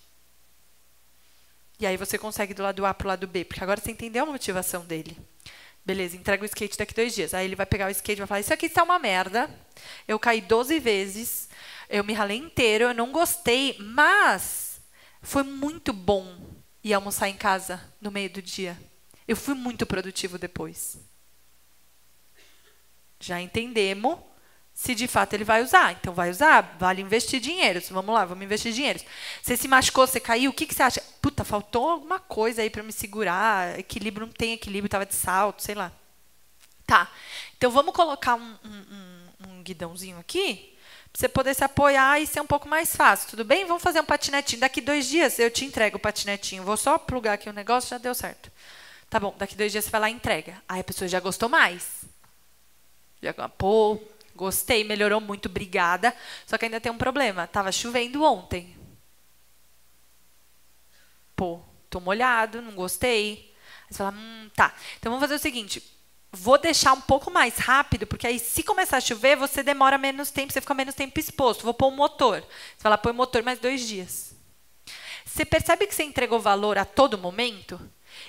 E 1.79 1.85
aí 1.85 1.97
você 1.97 2.17
consegue 2.17 2.53
do 2.53 2.61
lado 2.61 2.85
A 2.85 2.93
para 2.93 3.05
o 3.05 3.07
lado 3.07 3.25
B, 3.25 3.45
porque 3.45 3.63
agora 3.63 3.81
você 3.81 3.91
entendeu 3.91 4.23
a 4.23 4.31
motivação 4.31 4.85
dele. 4.85 5.17
Beleza, 5.85 6.15
entrega 6.15 6.43
o 6.43 6.45
skate 6.45 6.77
daqui 6.77 6.93
dois 6.93 7.15
dias. 7.15 7.33
Aí 7.33 7.45
ele 7.45 7.55
vai 7.55 7.65
pegar 7.65 7.87
o 7.87 7.91
skate 7.91 8.19
e 8.19 8.21
vai 8.21 8.27
falar: 8.27 8.39
Isso 8.41 8.53
aqui 8.53 8.67
está 8.67 8.83
uma 8.83 8.99
merda. 8.99 9.49
Eu 10.07 10.19
caí 10.19 10.41
12 10.41 10.79
vezes. 10.79 11.49
Eu 11.89 12.03
me 12.03 12.13
ralei 12.13 12.37
inteiro. 12.37 12.85
Eu 12.85 12.93
não 12.93 13.11
gostei. 13.11 13.75
Mas 13.79 14.79
foi 15.21 15.43
muito 15.43 15.91
bom 15.91 16.37
ir 16.83 16.93
almoçar 16.93 17.27
em 17.27 17.35
casa 17.35 17.81
no 17.99 18.11
meio 18.11 18.29
do 18.29 18.41
dia. 18.41 18.77
Eu 19.27 19.35
fui 19.35 19.53
muito 19.53 19.85
produtivo 19.85 20.37
depois. 20.37 20.97
Já 23.23 23.39
entendemos 23.41 24.17
se 24.73 24.95
de 24.95 25.07
fato 25.07 25.33
ele 25.33 25.43
vai 25.43 25.61
usar. 25.61 25.93
Então 25.93 26.13
vai 26.13 26.29
usar, 26.29 26.75
vale 26.79 27.01
investir 27.01 27.39
dinheiro. 27.39 27.81
Vamos 27.91 28.13
lá, 28.13 28.25
vamos 28.25 28.43
investir 28.43 28.73
dinheiro. 28.73 28.99
Você 29.41 29.55
se 29.55 29.67
machucou, 29.67 30.05
você 30.07 30.19
caiu, 30.19 30.51
o 30.51 30.53
que, 30.53 30.65
que 30.65 30.73
você 30.73 30.83
acha? 30.83 31.01
Puta, 31.21 31.43
faltou 31.43 31.89
alguma 31.89 32.19
coisa 32.19 32.61
aí 32.61 32.69
para 32.69 32.83
me 32.83 32.91
segurar. 32.91 33.79
Equilíbrio 33.79 34.25
não 34.25 34.33
tem 34.33 34.53
equilíbrio, 34.53 34.87
estava 34.87 35.05
de 35.05 35.15
salto, 35.15 35.61
sei 35.61 35.75
lá. 35.75 35.91
Tá. 36.85 37.09
Então 37.55 37.71
vamos 37.71 37.93
colocar 37.93 38.35
um, 38.35 38.57
um, 38.65 39.47
um 39.47 39.63
guidãozinho 39.63 40.19
aqui 40.19 40.75
para 41.11 41.19
você 41.19 41.29
poder 41.29 41.53
se 41.53 41.63
apoiar 41.63 42.19
e 42.19 42.25
ser 42.25 42.41
um 42.41 42.47
pouco 42.47 42.67
mais 42.67 42.95
fácil. 42.95 43.29
Tudo 43.29 43.45
bem? 43.45 43.65
Vamos 43.65 43.83
fazer 43.83 44.01
um 44.01 44.05
patinetinho. 44.05 44.59
Daqui 44.59 44.81
dois 44.81 45.07
dias 45.07 45.37
eu 45.37 45.51
te 45.51 45.63
entrego 45.63 45.97
o 45.97 45.99
patinetinho. 45.99 46.63
Vou 46.63 46.75
só 46.75 46.97
plugar 46.97 47.33
aqui 47.33 47.47
o 47.47 47.53
negócio, 47.53 47.91
já 47.91 47.99
deu 47.99 48.15
certo. 48.15 48.51
Tá 49.09 49.19
bom, 49.19 49.33
daqui 49.37 49.55
dois 49.55 49.71
dias 49.71 49.85
você 49.85 49.91
vai 49.91 50.01
lá 50.01 50.09
e 50.09 50.13
entrega. 50.13 50.61
Aí 50.67 50.81
a 50.81 50.83
pessoa 50.83 51.07
já 51.07 51.19
gostou 51.19 51.47
mais. 51.47 52.03
Pô, 53.57 53.99
Gostei, 54.35 54.83
melhorou 54.83 55.21
muito, 55.21 55.47
obrigada. 55.47 56.15
Só 56.45 56.57
que 56.57 56.65
ainda 56.65 56.81
tem 56.81 56.91
um 56.91 56.97
problema. 56.97 57.47
Tava 57.47 57.71
chovendo 57.71 58.23
ontem. 58.23 58.75
Pô, 61.35 61.61
tô 61.89 61.99
molhado, 61.99 62.61
não 62.61 62.73
gostei. 62.73 63.53
Aí 63.83 63.87
você 63.89 63.97
fala, 63.97 64.11
hum, 64.11 64.49
tá. 64.55 64.73
Então 64.97 65.11
vamos 65.11 65.23
fazer 65.23 65.35
o 65.35 65.39
seguinte. 65.39 65.83
Vou 66.31 66.57
deixar 66.57 66.93
um 66.93 67.01
pouco 67.01 67.29
mais 67.29 67.57
rápido, 67.57 68.07
porque 68.07 68.25
aí 68.25 68.39
se 68.39 68.63
começar 68.63 68.97
a 68.97 69.01
chover, 69.01 69.37
você 69.37 69.61
demora 69.61 69.99
menos 69.99 70.31
tempo, 70.31 70.51
você 70.51 70.61
fica 70.61 70.73
menos 70.73 70.95
tempo 70.95 71.19
exposto. 71.19 71.63
Vou 71.63 71.75
pôr 71.75 71.87
o 71.87 71.91
um 71.91 71.95
motor. 71.95 72.41
Você 72.41 72.81
fala, 72.81 72.97
põe 72.97 73.11
o 73.11 73.15
motor 73.15 73.43
mais 73.43 73.59
dois 73.59 73.87
dias. 73.87 74.35
Você 75.25 75.45
percebe 75.45 75.85
que 75.85 75.93
você 75.93 76.03
entregou 76.03 76.39
valor 76.39 76.77
a 76.77 76.85
todo 76.85 77.19
momento? 77.19 77.79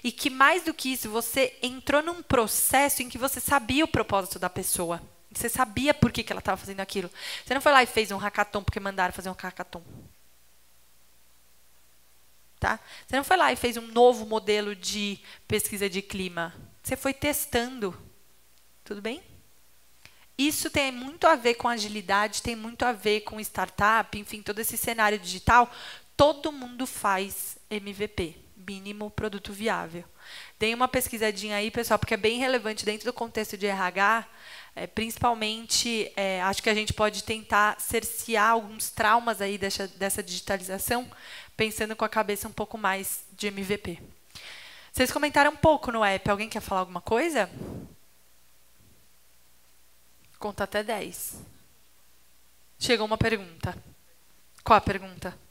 E 0.03 0.12
que 0.12 0.31
mais 0.31 0.64
do 0.64 0.75
que 0.75 0.92
isso, 0.92 1.09
você 1.11 1.57
entrou 1.62 2.03
num 2.03 2.23
processo 2.23 3.03
em 3.03 3.09
que 3.09 3.18
você 3.18 3.40
sabia 3.40 3.85
o 3.85 3.88
propósito 3.88 4.38
da 4.38 4.51
pessoa. 4.51 5.03
Você 5.33 5.49
sabia 5.49 5.92
por 5.92 6.12
que, 6.12 6.23
que 6.23 6.33
ela 6.33 6.38
estava 6.38 6.57
fazendo 6.57 6.81
aquilo. 6.81 7.11
Você 7.44 7.55
não 7.55 7.61
foi 7.61 7.73
lá 7.73 7.83
e 7.83 7.87
fez 7.87 8.11
um 8.11 8.16
hackathon 8.16 8.62
porque 8.62 8.79
mandaram 8.79 9.12
fazer 9.12 9.31
um 9.31 9.37
hackathon. 9.37 9.83
Tá? 12.61 12.79
Você 13.07 13.16
não 13.16 13.25
foi 13.25 13.37
lá 13.37 13.53
e 13.53 13.57
fez 13.57 13.77
um 13.77 13.87
novo 13.88 14.25
modelo 14.25 14.75
de 14.75 15.18
pesquisa 15.47 15.90
de 15.90 16.01
clima. 16.01 16.55
Você 16.83 16.97
foi 16.97 17.12
testando. 17.12 17.94
Tudo 18.85 19.03
bem? 19.03 19.23
Isso 20.37 20.68
tem 20.68 20.90
muito 20.90 21.27
a 21.27 21.37
ver 21.37 21.55
com 21.55 21.68
agilidade, 21.68 22.42
tem 22.42 22.57
muito 22.57 22.85
a 22.85 22.92
ver 22.92 23.20
com 23.20 23.40
startup, 23.40 24.18
enfim, 24.18 24.42
todo 24.42 24.59
esse 24.59 24.77
cenário 24.77 25.18
digital. 25.18 25.70
Todo 26.16 26.53
mundo 26.53 26.87
faz 26.87 27.57
MVP, 27.70 28.37
mínimo 28.66 29.11
produto 29.11 29.53
viável. 29.53 30.05
Deem 30.59 30.74
uma 30.74 30.88
pesquisadinha 30.88 31.57
aí, 31.57 31.70
pessoal, 31.70 31.98
porque 31.98 32.14
é 32.14 32.16
bem 32.16 32.38
relevante 32.38 32.85
dentro 32.85 33.07
do 33.07 33.12
contexto 33.12 33.57
de 33.57 33.66
RH. 33.66 34.27
É, 34.77 34.87
principalmente, 34.87 36.11
é, 36.16 36.42
acho 36.42 36.62
que 36.62 36.70
a 36.70 36.74
gente 36.74 36.92
pode 36.92 37.22
tentar 37.22 37.81
cercear 37.81 38.50
alguns 38.50 38.90
traumas 38.90 39.40
aí 39.40 39.57
dessa, 39.57 39.87
dessa 39.88 40.22
digitalização, 40.22 41.09
pensando 41.57 41.94
com 41.94 42.05
a 42.05 42.09
cabeça 42.09 42.48
um 42.48 42.53
pouco 42.53 42.77
mais 42.77 43.24
de 43.33 43.46
MVP. 43.46 44.00
Vocês 44.92 45.11
comentaram 45.11 45.50
um 45.50 45.57
pouco 45.57 45.90
no 45.90 46.05
app. 46.05 46.31
Alguém 46.31 46.48
quer 46.48 46.61
falar 46.61 46.81
alguma 46.81 47.00
coisa? 47.00 47.50
Conta 50.38 50.64
até 50.64 50.83
10. 50.83 51.42
Chegou 52.79 53.07
uma 53.07 53.18
pergunta. 53.18 53.77
Qual 54.62 54.77
a 54.77 54.81
pergunta? 54.81 55.43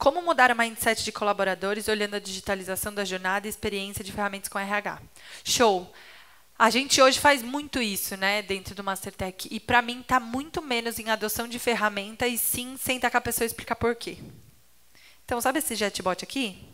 Como 0.00 0.22
mudar 0.22 0.50
o 0.50 0.56
mindset 0.56 1.04
de 1.04 1.12
colaboradores 1.12 1.86
olhando 1.86 2.14
a 2.14 2.18
digitalização 2.18 2.90
da 2.94 3.04
jornada 3.04 3.46
e 3.46 3.50
experiência 3.50 4.02
de 4.02 4.10
ferramentas 4.10 4.48
com 4.48 4.58
RH? 4.58 4.98
Show! 5.44 5.92
A 6.58 6.70
gente 6.70 7.02
hoje 7.02 7.20
faz 7.20 7.42
muito 7.42 7.82
isso, 7.82 8.16
né, 8.16 8.40
dentro 8.40 8.74
do 8.74 8.82
Mastertech. 8.82 9.46
E 9.50 9.60
para 9.60 9.82
mim 9.82 10.00
está 10.00 10.18
muito 10.18 10.62
menos 10.62 10.98
em 10.98 11.10
adoção 11.10 11.46
de 11.46 11.58
ferramenta 11.58 12.26
e 12.26 12.38
sim 12.38 12.78
sentar 12.78 13.10
com 13.10 13.18
a 13.18 13.20
pessoa 13.20 13.44
e 13.44 13.48
explicar 13.48 13.76
por 13.76 13.94
quê. 13.94 14.16
Então, 15.22 15.38
sabe 15.38 15.58
esse 15.58 15.76
chatbot 15.76 16.24
aqui? 16.24 16.66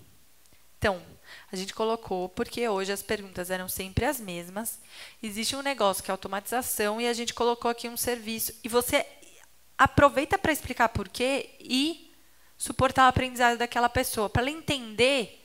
Então, 0.78 1.02
a 1.50 1.56
gente 1.56 1.74
colocou 1.74 2.28
porque 2.28 2.68
hoje 2.68 2.92
as 2.92 3.02
perguntas 3.02 3.50
eram 3.50 3.68
sempre 3.68 4.04
as 4.04 4.20
mesmas. 4.20 4.78
Existe 5.20 5.56
um 5.56 5.62
negócio 5.62 6.00
que 6.00 6.12
é 6.12 6.12
automatização 6.12 7.00
e 7.00 7.08
a 7.08 7.12
gente 7.12 7.34
colocou 7.34 7.72
aqui 7.72 7.88
um 7.88 7.96
serviço. 7.96 8.52
E 8.62 8.68
você 8.68 9.04
aproveita 9.76 10.38
para 10.38 10.52
explicar 10.52 10.90
por 10.90 11.08
quê 11.08 11.50
e 11.58 12.05
suportar 12.56 13.06
o 13.06 13.08
aprendizado 13.08 13.58
daquela 13.58 13.88
pessoa, 13.88 14.30
para 14.30 14.42
ela 14.42 14.50
entender 14.50 15.42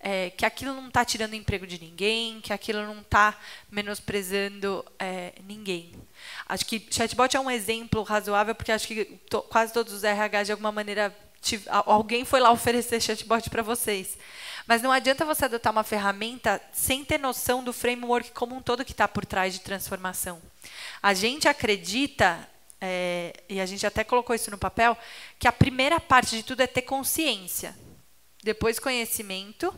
é, 0.00 0.30
que 0.30 0.46
aquilo 0.46 0.74
não 0.74 0.88
está 0.88 1.04
tirando 1.04 1.34
emprego 1.34 1.66
de 1.66 1.80
ninguém, 1.80 2.40
que 2.40 2.52
aquilo 2.52 2.82
não 2.82 3.00
está 3.00 3.36
menosprezando 3.70 4.84
é, 4.98 5.32
ninguém. 5.44 5.92
Acho 6.48 6.64
que 6.64 6.86
chatbot 6.90 7.36
é 7.36 7.40
um 7.40 7.50
exemplo 7.50 8.02
razoável, 8.02 8.54
porque 8.54 8.72
acho 8.72 8.86
que 8.86 9.04
to, 9.28 9.42
quase 9.42 9.72
todos 9.72 9.92
os 9.92 10.04
RH, 10.04 10.44
de 10.44 10.52
alguma 10.52 10.72
maneira, 10.72 11.14
alguém 11.66 12.24
foi 12.24 12.40
lá 12.40 12.50
oferecer 12.50 13.00
chatbot 13.00 13.50
para 13.50 13.62
vocês. 13.62 14.16
Mas 14.66 14.82
não 14.82 14.92
adianta 14.92 15.24
você 15.24 15.46
adotar 15.46 15.72
uma 15.72 15.82
ferramenta 15.82 16.60
sem 16.72 17.04
ter 17.04 17.18
noção 17.18 17.64
do 17.64 17.72
framework 17.72 18.32
como 18.32 18.54
um 18.54 18.62
todo 18.62 18.84
que 18.84 18.92
está 18.92 19.08
por 19.08 19.24
trás 19.24 19.54
de 19.54 19.60
transformação. 19.60 20.40
A 21.02 21.14
gente 21.14 21.48
acredita 21.48 22.46
é, 22.80 23.32
e 23.48 23.60
a 23.60 23.66
gente 23.66 23.86
até 23.86 24.04
colocou 24.04 24.34
isso 24.34 24.50
no 24.50 24.58
papel, 24.58 24.96
que 25.38 25.48
a 25.48 25.52
primeira 25.52 25.98
parte 25.98 26.36
de 26.36 26.42
tudo 26.42 26.62
é 26.62 26.66
ter 26.66 26.82
consciência, 26.82 27.76
depois 28.42 28.78
conhecimento, 28.78 29.74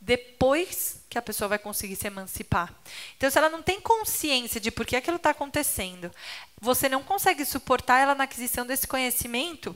depois 0.00 1.00
que 1.08 1.18
a 1.18 1.22
pessoa 1.22 1.48
vai 1.48 1.58
conseguir 1.58 1.96
se 1.96 2.06
emancipar. 2.06 2.72
Então, 3.16 3.28
se 3.28 3.38
ela 3.38 3.48
não 3.48 3.62
tem 3.62 3.80
consciência 3.80 4.60
de 4.60 4.70
por 4.70 4.86
que 4.86 4.94
aquilo 4.94 5.16
está 5.16 5.30
acontecendo, 5.30 6.12
você 6.60 6.88
não 6.88 7.02
consegue 7.02 7.44
suportar 7.44 8.00
ela 8.00 8.14
na 8.14 8.24
aquisição 8.24 8.66
desse 8.66 8.86
conhecimento, 8.86 9.74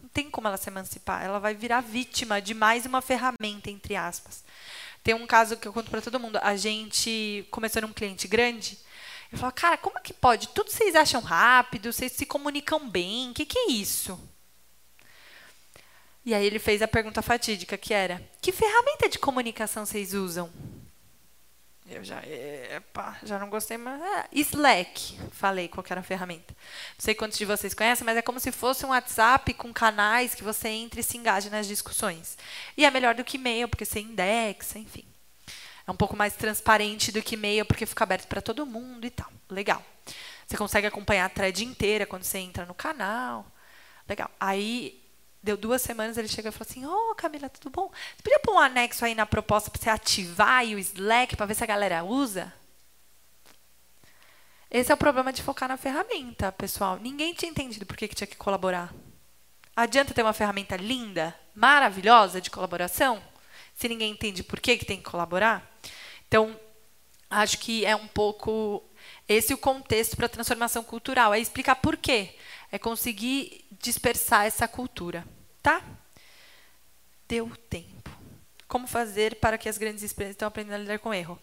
não 0.00 0.08
tem 0.10 0.30
como 0.30 0.46
ela 0.46 0.56
se 0.56 0.68
emancipar. 0.68 1.24
Ela 1.24 1.38
vai 1.38 1.54
virar 1.54 1.80
vítima 1.80 2.40
de 2.40 2.54
mais 2.54 2.86
uma 2.86 3.00
ferramenta, 3.00 3.70
entre 3.70 3.96
aspas. 3.96 4.44
Tem 5.02 5.14
um 5.14 5.26
caso 5.26 5.56
que 5.56 5.66
eu 5.66 5.72
conto 5.72 5.90
para 5.90 6.02
todo 6.02 6.20
mundo. 6.20 6.38
A 6.42 6.56
gente 6.56 7.46
começou 7.50 7.82
num 7.82 7.92
cliente 7.92 8.28
grande 8.28 8.78
eu 9.32 9.38
falo, 9.38 9.52
cara, 9.52 9.76
como 9.76 9.98
é 9.98 10.00
que 10.00 10.12
pode? 10.12 10.48
Tudo 10.48 10.70
vocês 10.70 10.96
acham 10.96 11.20
rápido, 11.20 11.92
vocês 11.92 12.12
se 12.12 12.26
comunicam 12.26 12.88
bem, 12.88 13.30
o 13.30 13.34
que, 13.34 13.46
que 13.46 13.58
é 13.58 13.70
isso? 13.70 14.18
E 16.24 16.34
aí 16.34 16.44
ele 16.44 16.58
fez 16.58 16.82
a 16.82 16.88
pergunta 16.88 17.22
fatídica, 17.22 17.78
que 17.78 17.94
era, 17.94 18.22
que 18.42 18.52
ferramenta 18.52 19.08
de 19.08 19.18
comunicação 19.18 19.86
vocês 19.86 20.14
usam? 20.14 20.50
Eu 21.88 22.04
já, 22.04 22.22
epa, 22.24 23.18
já 23.24 23.36
não 23.36 23.50
gostei, 23.50 23.76
mas... 23.76 24.00
É, 24.00 24.28
Slack, 24.32 25.18
falei 25.32 25.66
qual 25.66 25.84
era 25.90 25.98
a 25.98 26.04
ferramenta. 26.04 26.54
Não 26.96 27.00
sei 27.00 27.16
quantos 27.16 27.36
de 27.36 27.44
vocês 27.44 27.74
conhecem, 27.74 28.04
mas 28.04 28.16
é 28.16 28.22
como 28.22 28.38
se 28.38 28.52
fosse 28.52 28.86
um 28.86 28.90
WhatsApp 28.90 29.52
com 29.54 29.72
canais 29.72 30.32
que 30.32 30.44
você 30.44 30.68
entra 30.68 31.00
e 31.00 31.02
se 31.02 31.18
engaja 31.18 31.50
nas 31.50 31.66
discussões. 31.66 32.38
E 32.76 32.84
é 32.84 32.90
melhor 32.92 33.16
do 33.16 33.24
que 33.24 33.36
e-mail, 33.36 33.68
porque 33.68 33.84
você 33.84 33.98
indexa, 33.98 34.78
enfim. 34.78 35.04
É 35.90 35.92
um 35.92 35.96
pouco 35.96 36.16
mais 36.16 36.36
transparente 36.36 37.10
do 37.10 37.20
que 37.20 37.34
e-mail, 37.34 37.66
porque 37.66 37.84
fica 37.84 38.04
aberto 38.04 38.28
para 38.28 38.40
todo 38.40 38.64
mundo 38.64 39.04
e 39.04 39.10
tal. 39.10 39.26
Legal. 39.48 39.84
Você 40.46 40.56
consegue 40.56 40.86
acompanhar 40.86 41.24
a 41.24 41.28
thread 41.28 41.64
inteira 41.64 42.06
quando 42.06 42.22
você 42.22 42.38
entra 42.38 42.64
no 42.64 42.74
canal. 42.74 43.44
Legal. 44.08 44.30
Aí, 44.38 45.02
deu 45.42 45.56
duas 45.56 45.82
semanas, 45.82 46.16
ele 46.16 46.28
chega 46.28 46.50
e 46.50 46.52
falou 46.52 46.70
assim: 46.70 46.86
Ô, 46.86 47.10
oh, 47.10 47.14
Camila, 47.16 47.48
tudo 47.48 47.70
bom? 47.70 47.90
Você 47.90 48.22
podia 48.22 48.38
pôr 48.38 48.54
um 48.54 48.60
anexo 48.60 49.04
aí 49.04 49.16
na 49.16 49.26
proposta 49.26 49.68
para 49.68 49.82
você 49.82 49.90
ativar 49.90 50.58
aí 50.58 50.76
o 50.76 50.78
Slack 50.78 51.34
para 51.34 51.46
ver 51.46 51.56
se 51.56 51.64
a 51.64 51.66
galera 51.66 52.04
usa? 52.04 52.54
Esse 54.70 54.92
é 54.92 54.94
o 54.94 54.96
problema 54.96 55.32
de 55.32 55.42
focar 55.42 55.68
na 55.68 55.76
ferramenta, 55.76 56.52
pessoal. 56.52 57.00
Ninguém 57.00 57.34
tinha 57.34 57.50
entendido 57.50 57.84
por 57.84 57.96
que, 57.96 58.06
que 58.06 58.14
tinha 58.14 58.28
que 58.28 58.36
colaborar. 58.36 58.94
Adianta 59.74 60.14
ter 60.14 60.22
uma 60.22 60.32
ferramenta 60.32 60.76
linda, 60.76 61.34
maravilhosa 61.52 62.40
de 62.40 62.48
colaboração, 62.48 63.20
se 63.80 63.88
ninguém 63.88 64.12
entende 64.12 64.42
por 64.42 64.60
que, 64.60 64.76
que 64.76 64.84
tem 64.84 64.98
que 64.98 65.10
colaborar? 65.10 65.80
Então, 66.28 66.54
acho 67.30 67.56
que 67.56 67.86
é 67.86 67.96
um 67.96 68.06
pouco 68.06 68.84
esse 69.26 69.54
o 69.54 69.58
contexto 69.58 70.18
para 70.18 70.26
a 70.26 70.28
transformação 70.28 70.84
cultural. 70.84 71.32
É 71.32 71.40
explicar 71.40 71.76
por 71.76 71.96
quê. 71.96 72.36
É 72.70 72.78
conseguir 72.78 73.64
dispersar 73.80 74.44
essa 74.44 74.68
cultura. 74.68 75.24
Tá? 75.62 75.82
Deu 77.26 77.50
tempo. 77.70 78.10
Como 78.68 78.86
fazer 78.86 79.36
para 79.36 79.56
que 79.56 79.68
as 79.68 79.78
grandes 79.78 80.04
empresas 80.04 80.34
estão 80.34 80.48
aprendendo 80.48 80.74
a 80.74 80.78
lidar 80.78 80.98
com 80.98 81.14
erro? 81.14 81.40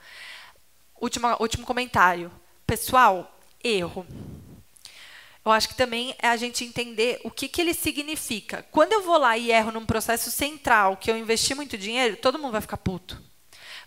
Último, 1.01 1.35
último 1.39 1.65
comentário. 1.65 2.31
Pessoal, 2.67 3.35
erro. 3.63 4.05
Eu 5.47 5.51
acho 5.53 5.69
que 5.69 5.75
também 5.75 6.13
é 6.19 6.27
a 6.27 6.35
gente 6.35 6.65
entender 6.65 7.21
o 7.23 7.31
que, 7.31 7.47
que 7.47 7.61
ele 7.61 7.73
significa. 7.73 8.63
Quando 8.69 8.91
eu 8.91 9.01
vou 9.01 9.17
lá 9.17 9.37
e 9.37 9.49
erro 9.49 9.71
num 9.71 9.85
processo 9.85 10.29
central, 10.29 10.97
que 10.97 11.09
eu 11.09 11.17
investi 11.17 11.55
muito 11.55 11.77
dinheiro, 11.77 12.17
todo 12.17 12.37
mundo 12.37 12.51
vai 12.51 12.59
ficar 12.59 12.75
puto. 12.75 13.23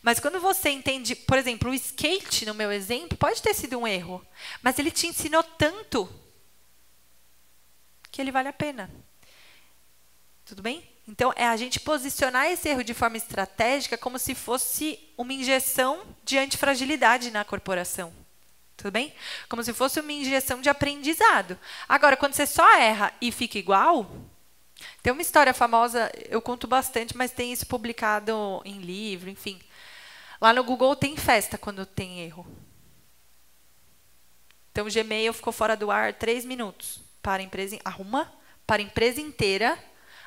Mas 0.00 0.18
quando 0.18 0.40
você 0.40 0.70
entende, 0.70 1.14
por 1.14 1.36
exemplo, 1.36 1.70
o 1.70 1.74
skate, 1.74 2.46
no 2.46 2.54
meu 2.54 2.72
exemplo, 2.72 3.18
pode 3.18 3.42
ter 3.42 3.52
sido 3.52 3.78
um 3.78 3.86
erro, 3.86 4.26
mas 4.62 4.78
ele 4.78 4.90
te 4.90 5.06
ensinou 5.06 5.42
tanto 5.42 6.08
que 8.10 8.22
ele 8.22 8.32
vale 8.32 8.48
a 8.48 8.54
pena. 8.54 8.90
Tudo 10.46 10.62
bem? 10.62 10.82
Então, 11.06 11.30
é 11.36 11.46
a 11.46 11.58
gente 11.58 11.78
posicionar 11.78 12.46
esse 12.46 12.70
erro 12.70 12.82
de 12.82 12.94
forma 12.94 13.18
estratégica 13.18 13.98
como 13.98 14.18
se 14.18 14.34
fosse 14.34 14.98
uma 15.14 15.34
injeção 15.34 16.06
de 16.24 16.38
antifragilidade 16.38 17.30
na 17.30 17.44
corporação. 17.44 18.19
Tudo 18.80 18.92
bem? 18.92 19.12
Como 19.46 19.62
se 19.62 19.74
fosse 19.74 20.00
uma 20.00 20.10
injeção 20.10 20.60
de 20.62 20.70
aprendizado. 20.70 21.58
Agora, 21.86 22.16
quando 22.16 22.32
você 22.32 22.46
só 22.46 22.78
erra 22.78 23.12
e 23.20 23.30
fica 23.30 23.58
igual, 23.58 24.10
tem 25.02 25.12
uma 25.12 25.20
história 25.20 25.52
famosa, 25.52 26.10
eu 26.30 26.40
conto 26.40 26.66
bastante, 26.66 27.14
mas 27.14 27.30
tem 27.30 27.52
isso 27.52 27.66
publicado 27.66 28.62
em 28.64 28.78
livro, 28.78 29.28
enfim. 29.28 29.60
Lá 30.40 30.54
no 30.54 30.64
Google 30.64 30.96
tem 30.96 31.14
festa 31.14 31.58
quando 31.58 31.84
tem 31.84 32.20
erro. 32.20 32.46
Então 34.72 34.86
o 34.86 34.90
Gmail 34.90 35.34
ficou 35.34 35.52
fora 35.52 35.76
do 35.76 35.90
ar 35.90 36.14
três 36.14 36.46
minutos 36.46 37.02
para 37.20 37.42
a 37.42 37.44
empresa 37.44 37.78
arruma 37.84 38.32
para 38.66 38.80
a 38.80 38.84
empresa 38.84 39.20
inteira. 39.20 39.78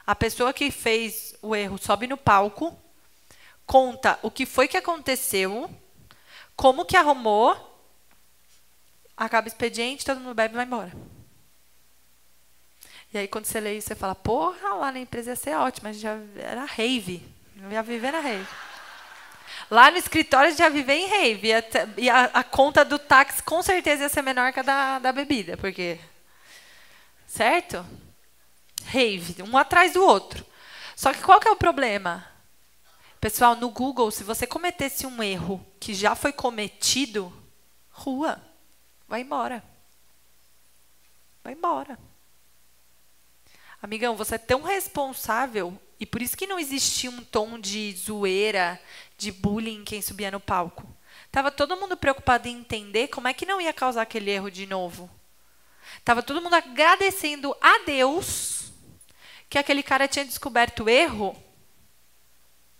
A 0.05 0.13
pessoa 0.13 0.53
que 0.53 0.69
fez 0.69 1.33
o 1.41 1.55
erro 1.55 1.79
sobe 1.79 2.05
no 2.05 2.17
palco, 2.17 2.77
conta 3.65 4.19
o 4.21 4.29
que 4.29 4.45
foi 4.45 4.67
que 4.67 4.77
aconteceu, 4.77 5.69
como 6.55 6.85
que 6.85 6.97
arrumou, 6.97 7.72
acaba 9.15 9.45
o 9.45 9.47
expediente, 9.47 10.05
todo 10.05 10.19
mundo 10.19 10.35
bebe 10.35 10.53
e 10.53 10.57
vai 10.57 10.65
embora. 10.65 10.91
E 13.13 13.17
aí 13.17 13.27
quando 13.27 13.45
você 13.45 13.59
lê 13.59 13.77
isso, 13.77 13.87
você 13.87 13.95
fala, 13.95 14.15
porra, 14.15 14.73
lá 14.73 14.91
na 14.91 14.99
empresa 14.99 15.31
ia 15.31 15.35
ser 15.35 15.55
ótimo, 15.55 15.87
mas 15.87 15.99
já 15.99 16.17
era 16.35 16.65
rave. 16.65 17.25
Não 17.55 17.71
ia 17.71 17.83
viver 17.83 18.11
na 18.11 18.19
rave. 18.19 18.47
Lá 19.69 19.91
no 19.91 19.97
escritório 19.97 20.55
já 20.55 20.67
viver 20.67 20.93
em 20.93 21.07
rave. 21.07 21.49
E, 21.97 22.09
a, 22.09 22.25
a, 22.25 22.43
conta 22.43 22.83
do 22.83 22.97
táxi 22.97 23.41
com 23.43 23.61
certeza 23.61 24.03
ia 24.03 24.09
ser 24.09 24.21
menor 24.21 24.51
que 24.51 24.59
a 24.59 24.63
da, 24.63 24.99
da 24.99 25.11
bebida, 25.11 25.55
porque. 25.57 25.99
Certo? 27.27 27.85
Rave, 28.85 29.41
um 29.43 29.57
atrás 29.57 29.93
do 29.93 30.03
outro. 30.03 30.45
Só 30.95 31.13
que 31.13 31.21
qual 31.21 31.39
que 31.39 31.47
é 31.47 31.51
o 31.51 31.55
problema? 31.55 32.27
Pessoal, 33.19 33.55
no 33.55 33.69
Google, 33.69 34.11
se 34.11 34.23
você 34.23 34.45
cometesse 34.45 35.05
um 35.05 35.23
erro 35.23 35.65
que 35.79 35.93
já 35.93 36.13
foi 36.13 36.33
cometido, 36.33 37.31
rua, 37.89 38.41
vai 39.13 39.21
embora. 39.21 39.63
Vai 41.43 41.53
embora. 41.53 41.99
Amigão, 43.79 44.15
você 44.15 44.33
é 44.33 44.39
tão 44.39 44.63
responsável 44.63 45.79
e 45.99 46.05
por 46.07 46.19
isso 46.19 46.35
que 46.35 46.47
não 46.47 46.57
existia 46.57 47.11
um 47.11 47.23
tom 47.23 47.59
de 47.59 47.91
zoeira, 47.95 48.81
de 49.15 49.31
bullying 49.31 49.83
quem 49.83 50.01
subia 50.01 50.31
no 50.31 50.39
palco. 50.39 50.91
Tava 51.31 51.51
todo 51.51 51.77
mundo 51.77 51.95
preocupado 51.95 52.47
em 52.47 52.57
entender 52.57 53.07
como 53.09 53.27
é 53.27 53.35
que 53.35 53.45
não 53.45 53.61
ia 53.61 53.71
causar 53.71 54.01
aquele 54.01 54.31
erro 54.31 54.49
de 54.49 54.65
novo. 54.65 55.07
Tava 56.03 56.23
todo 56.23 56.41
mundo 56.41 56.55
agradecendo 56.55 57.55
a 57.61 57.83
Deus 57.85 58.71
que 59.47 59.59
aquele 59.59 59.83
cara 59.83 60.07
tinha 60.07 60.25
descoberto 60.25 60.85
o 60.85 60.89
erro 60.89 61.37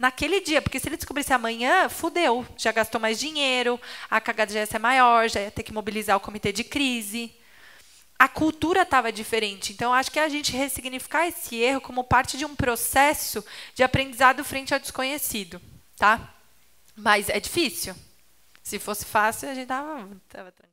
naquele 0.04 0.42
dia, 0.42 0.62
porque 0.62 0.80
se 0.80 0.88
ele 0.88 0.98
descobrisse 0.98 1.34
amanhã, 1.34 1.88
fudeu, 1.88 2.46
já 2.58 2.72
gastou 2.72 3.00
mais 3.00 3.18
dinheiro, 3.18 3.80
a 4.10 4.20
cagada 4.20 4.52
já 4.52 4.60
ia 4.60 4.66
ser 4.66 4.80
maior, 4.80 5.30
já 5.30 5.40
ia 5.40 5.50
ter 5.50 5.64
que 5.64 5.74
mobilizar 5.74 6.18
o 6.18 6.20
comitê 6.20 6.52
de 6.52 6.64
crise 6.64 7.34
a 8.24 8.28
cultura 8.30 8.84
estava 8.84 9.12
diferente. 9.12 9.74
Então, 9.74 9.94
acho 9.94 10.10
que 10.10 10.18
é 10.18 10.24
a 10.24 10.30
gente 10.30 10.56
ressignificar 10.56 11.28
esse 11.28 11.58
erro 11.58 11.82
como 11.82 12.06
parte 12.06 12.38
de 12.38 12.46
um 12.46 12.56
processo 12.56 13.44
de 13.76 13.84
aprendizado 13.84 14.46
frente 14.46 14.74
ao 14.74 14.80
desconhecido, 14.80 15.62
tá? 15.98 16.34
Mas 16.96 17.28
é 17.28 17.38
difícil. 17.38 17.94
Se 18.64 18.80
fosse 18.80 19.04
fácil, 19.04 19.50
a 19.50 19.54
gente 19.54 19.68
tava, 19.68 20.08
tranquilo. 20.30 20.73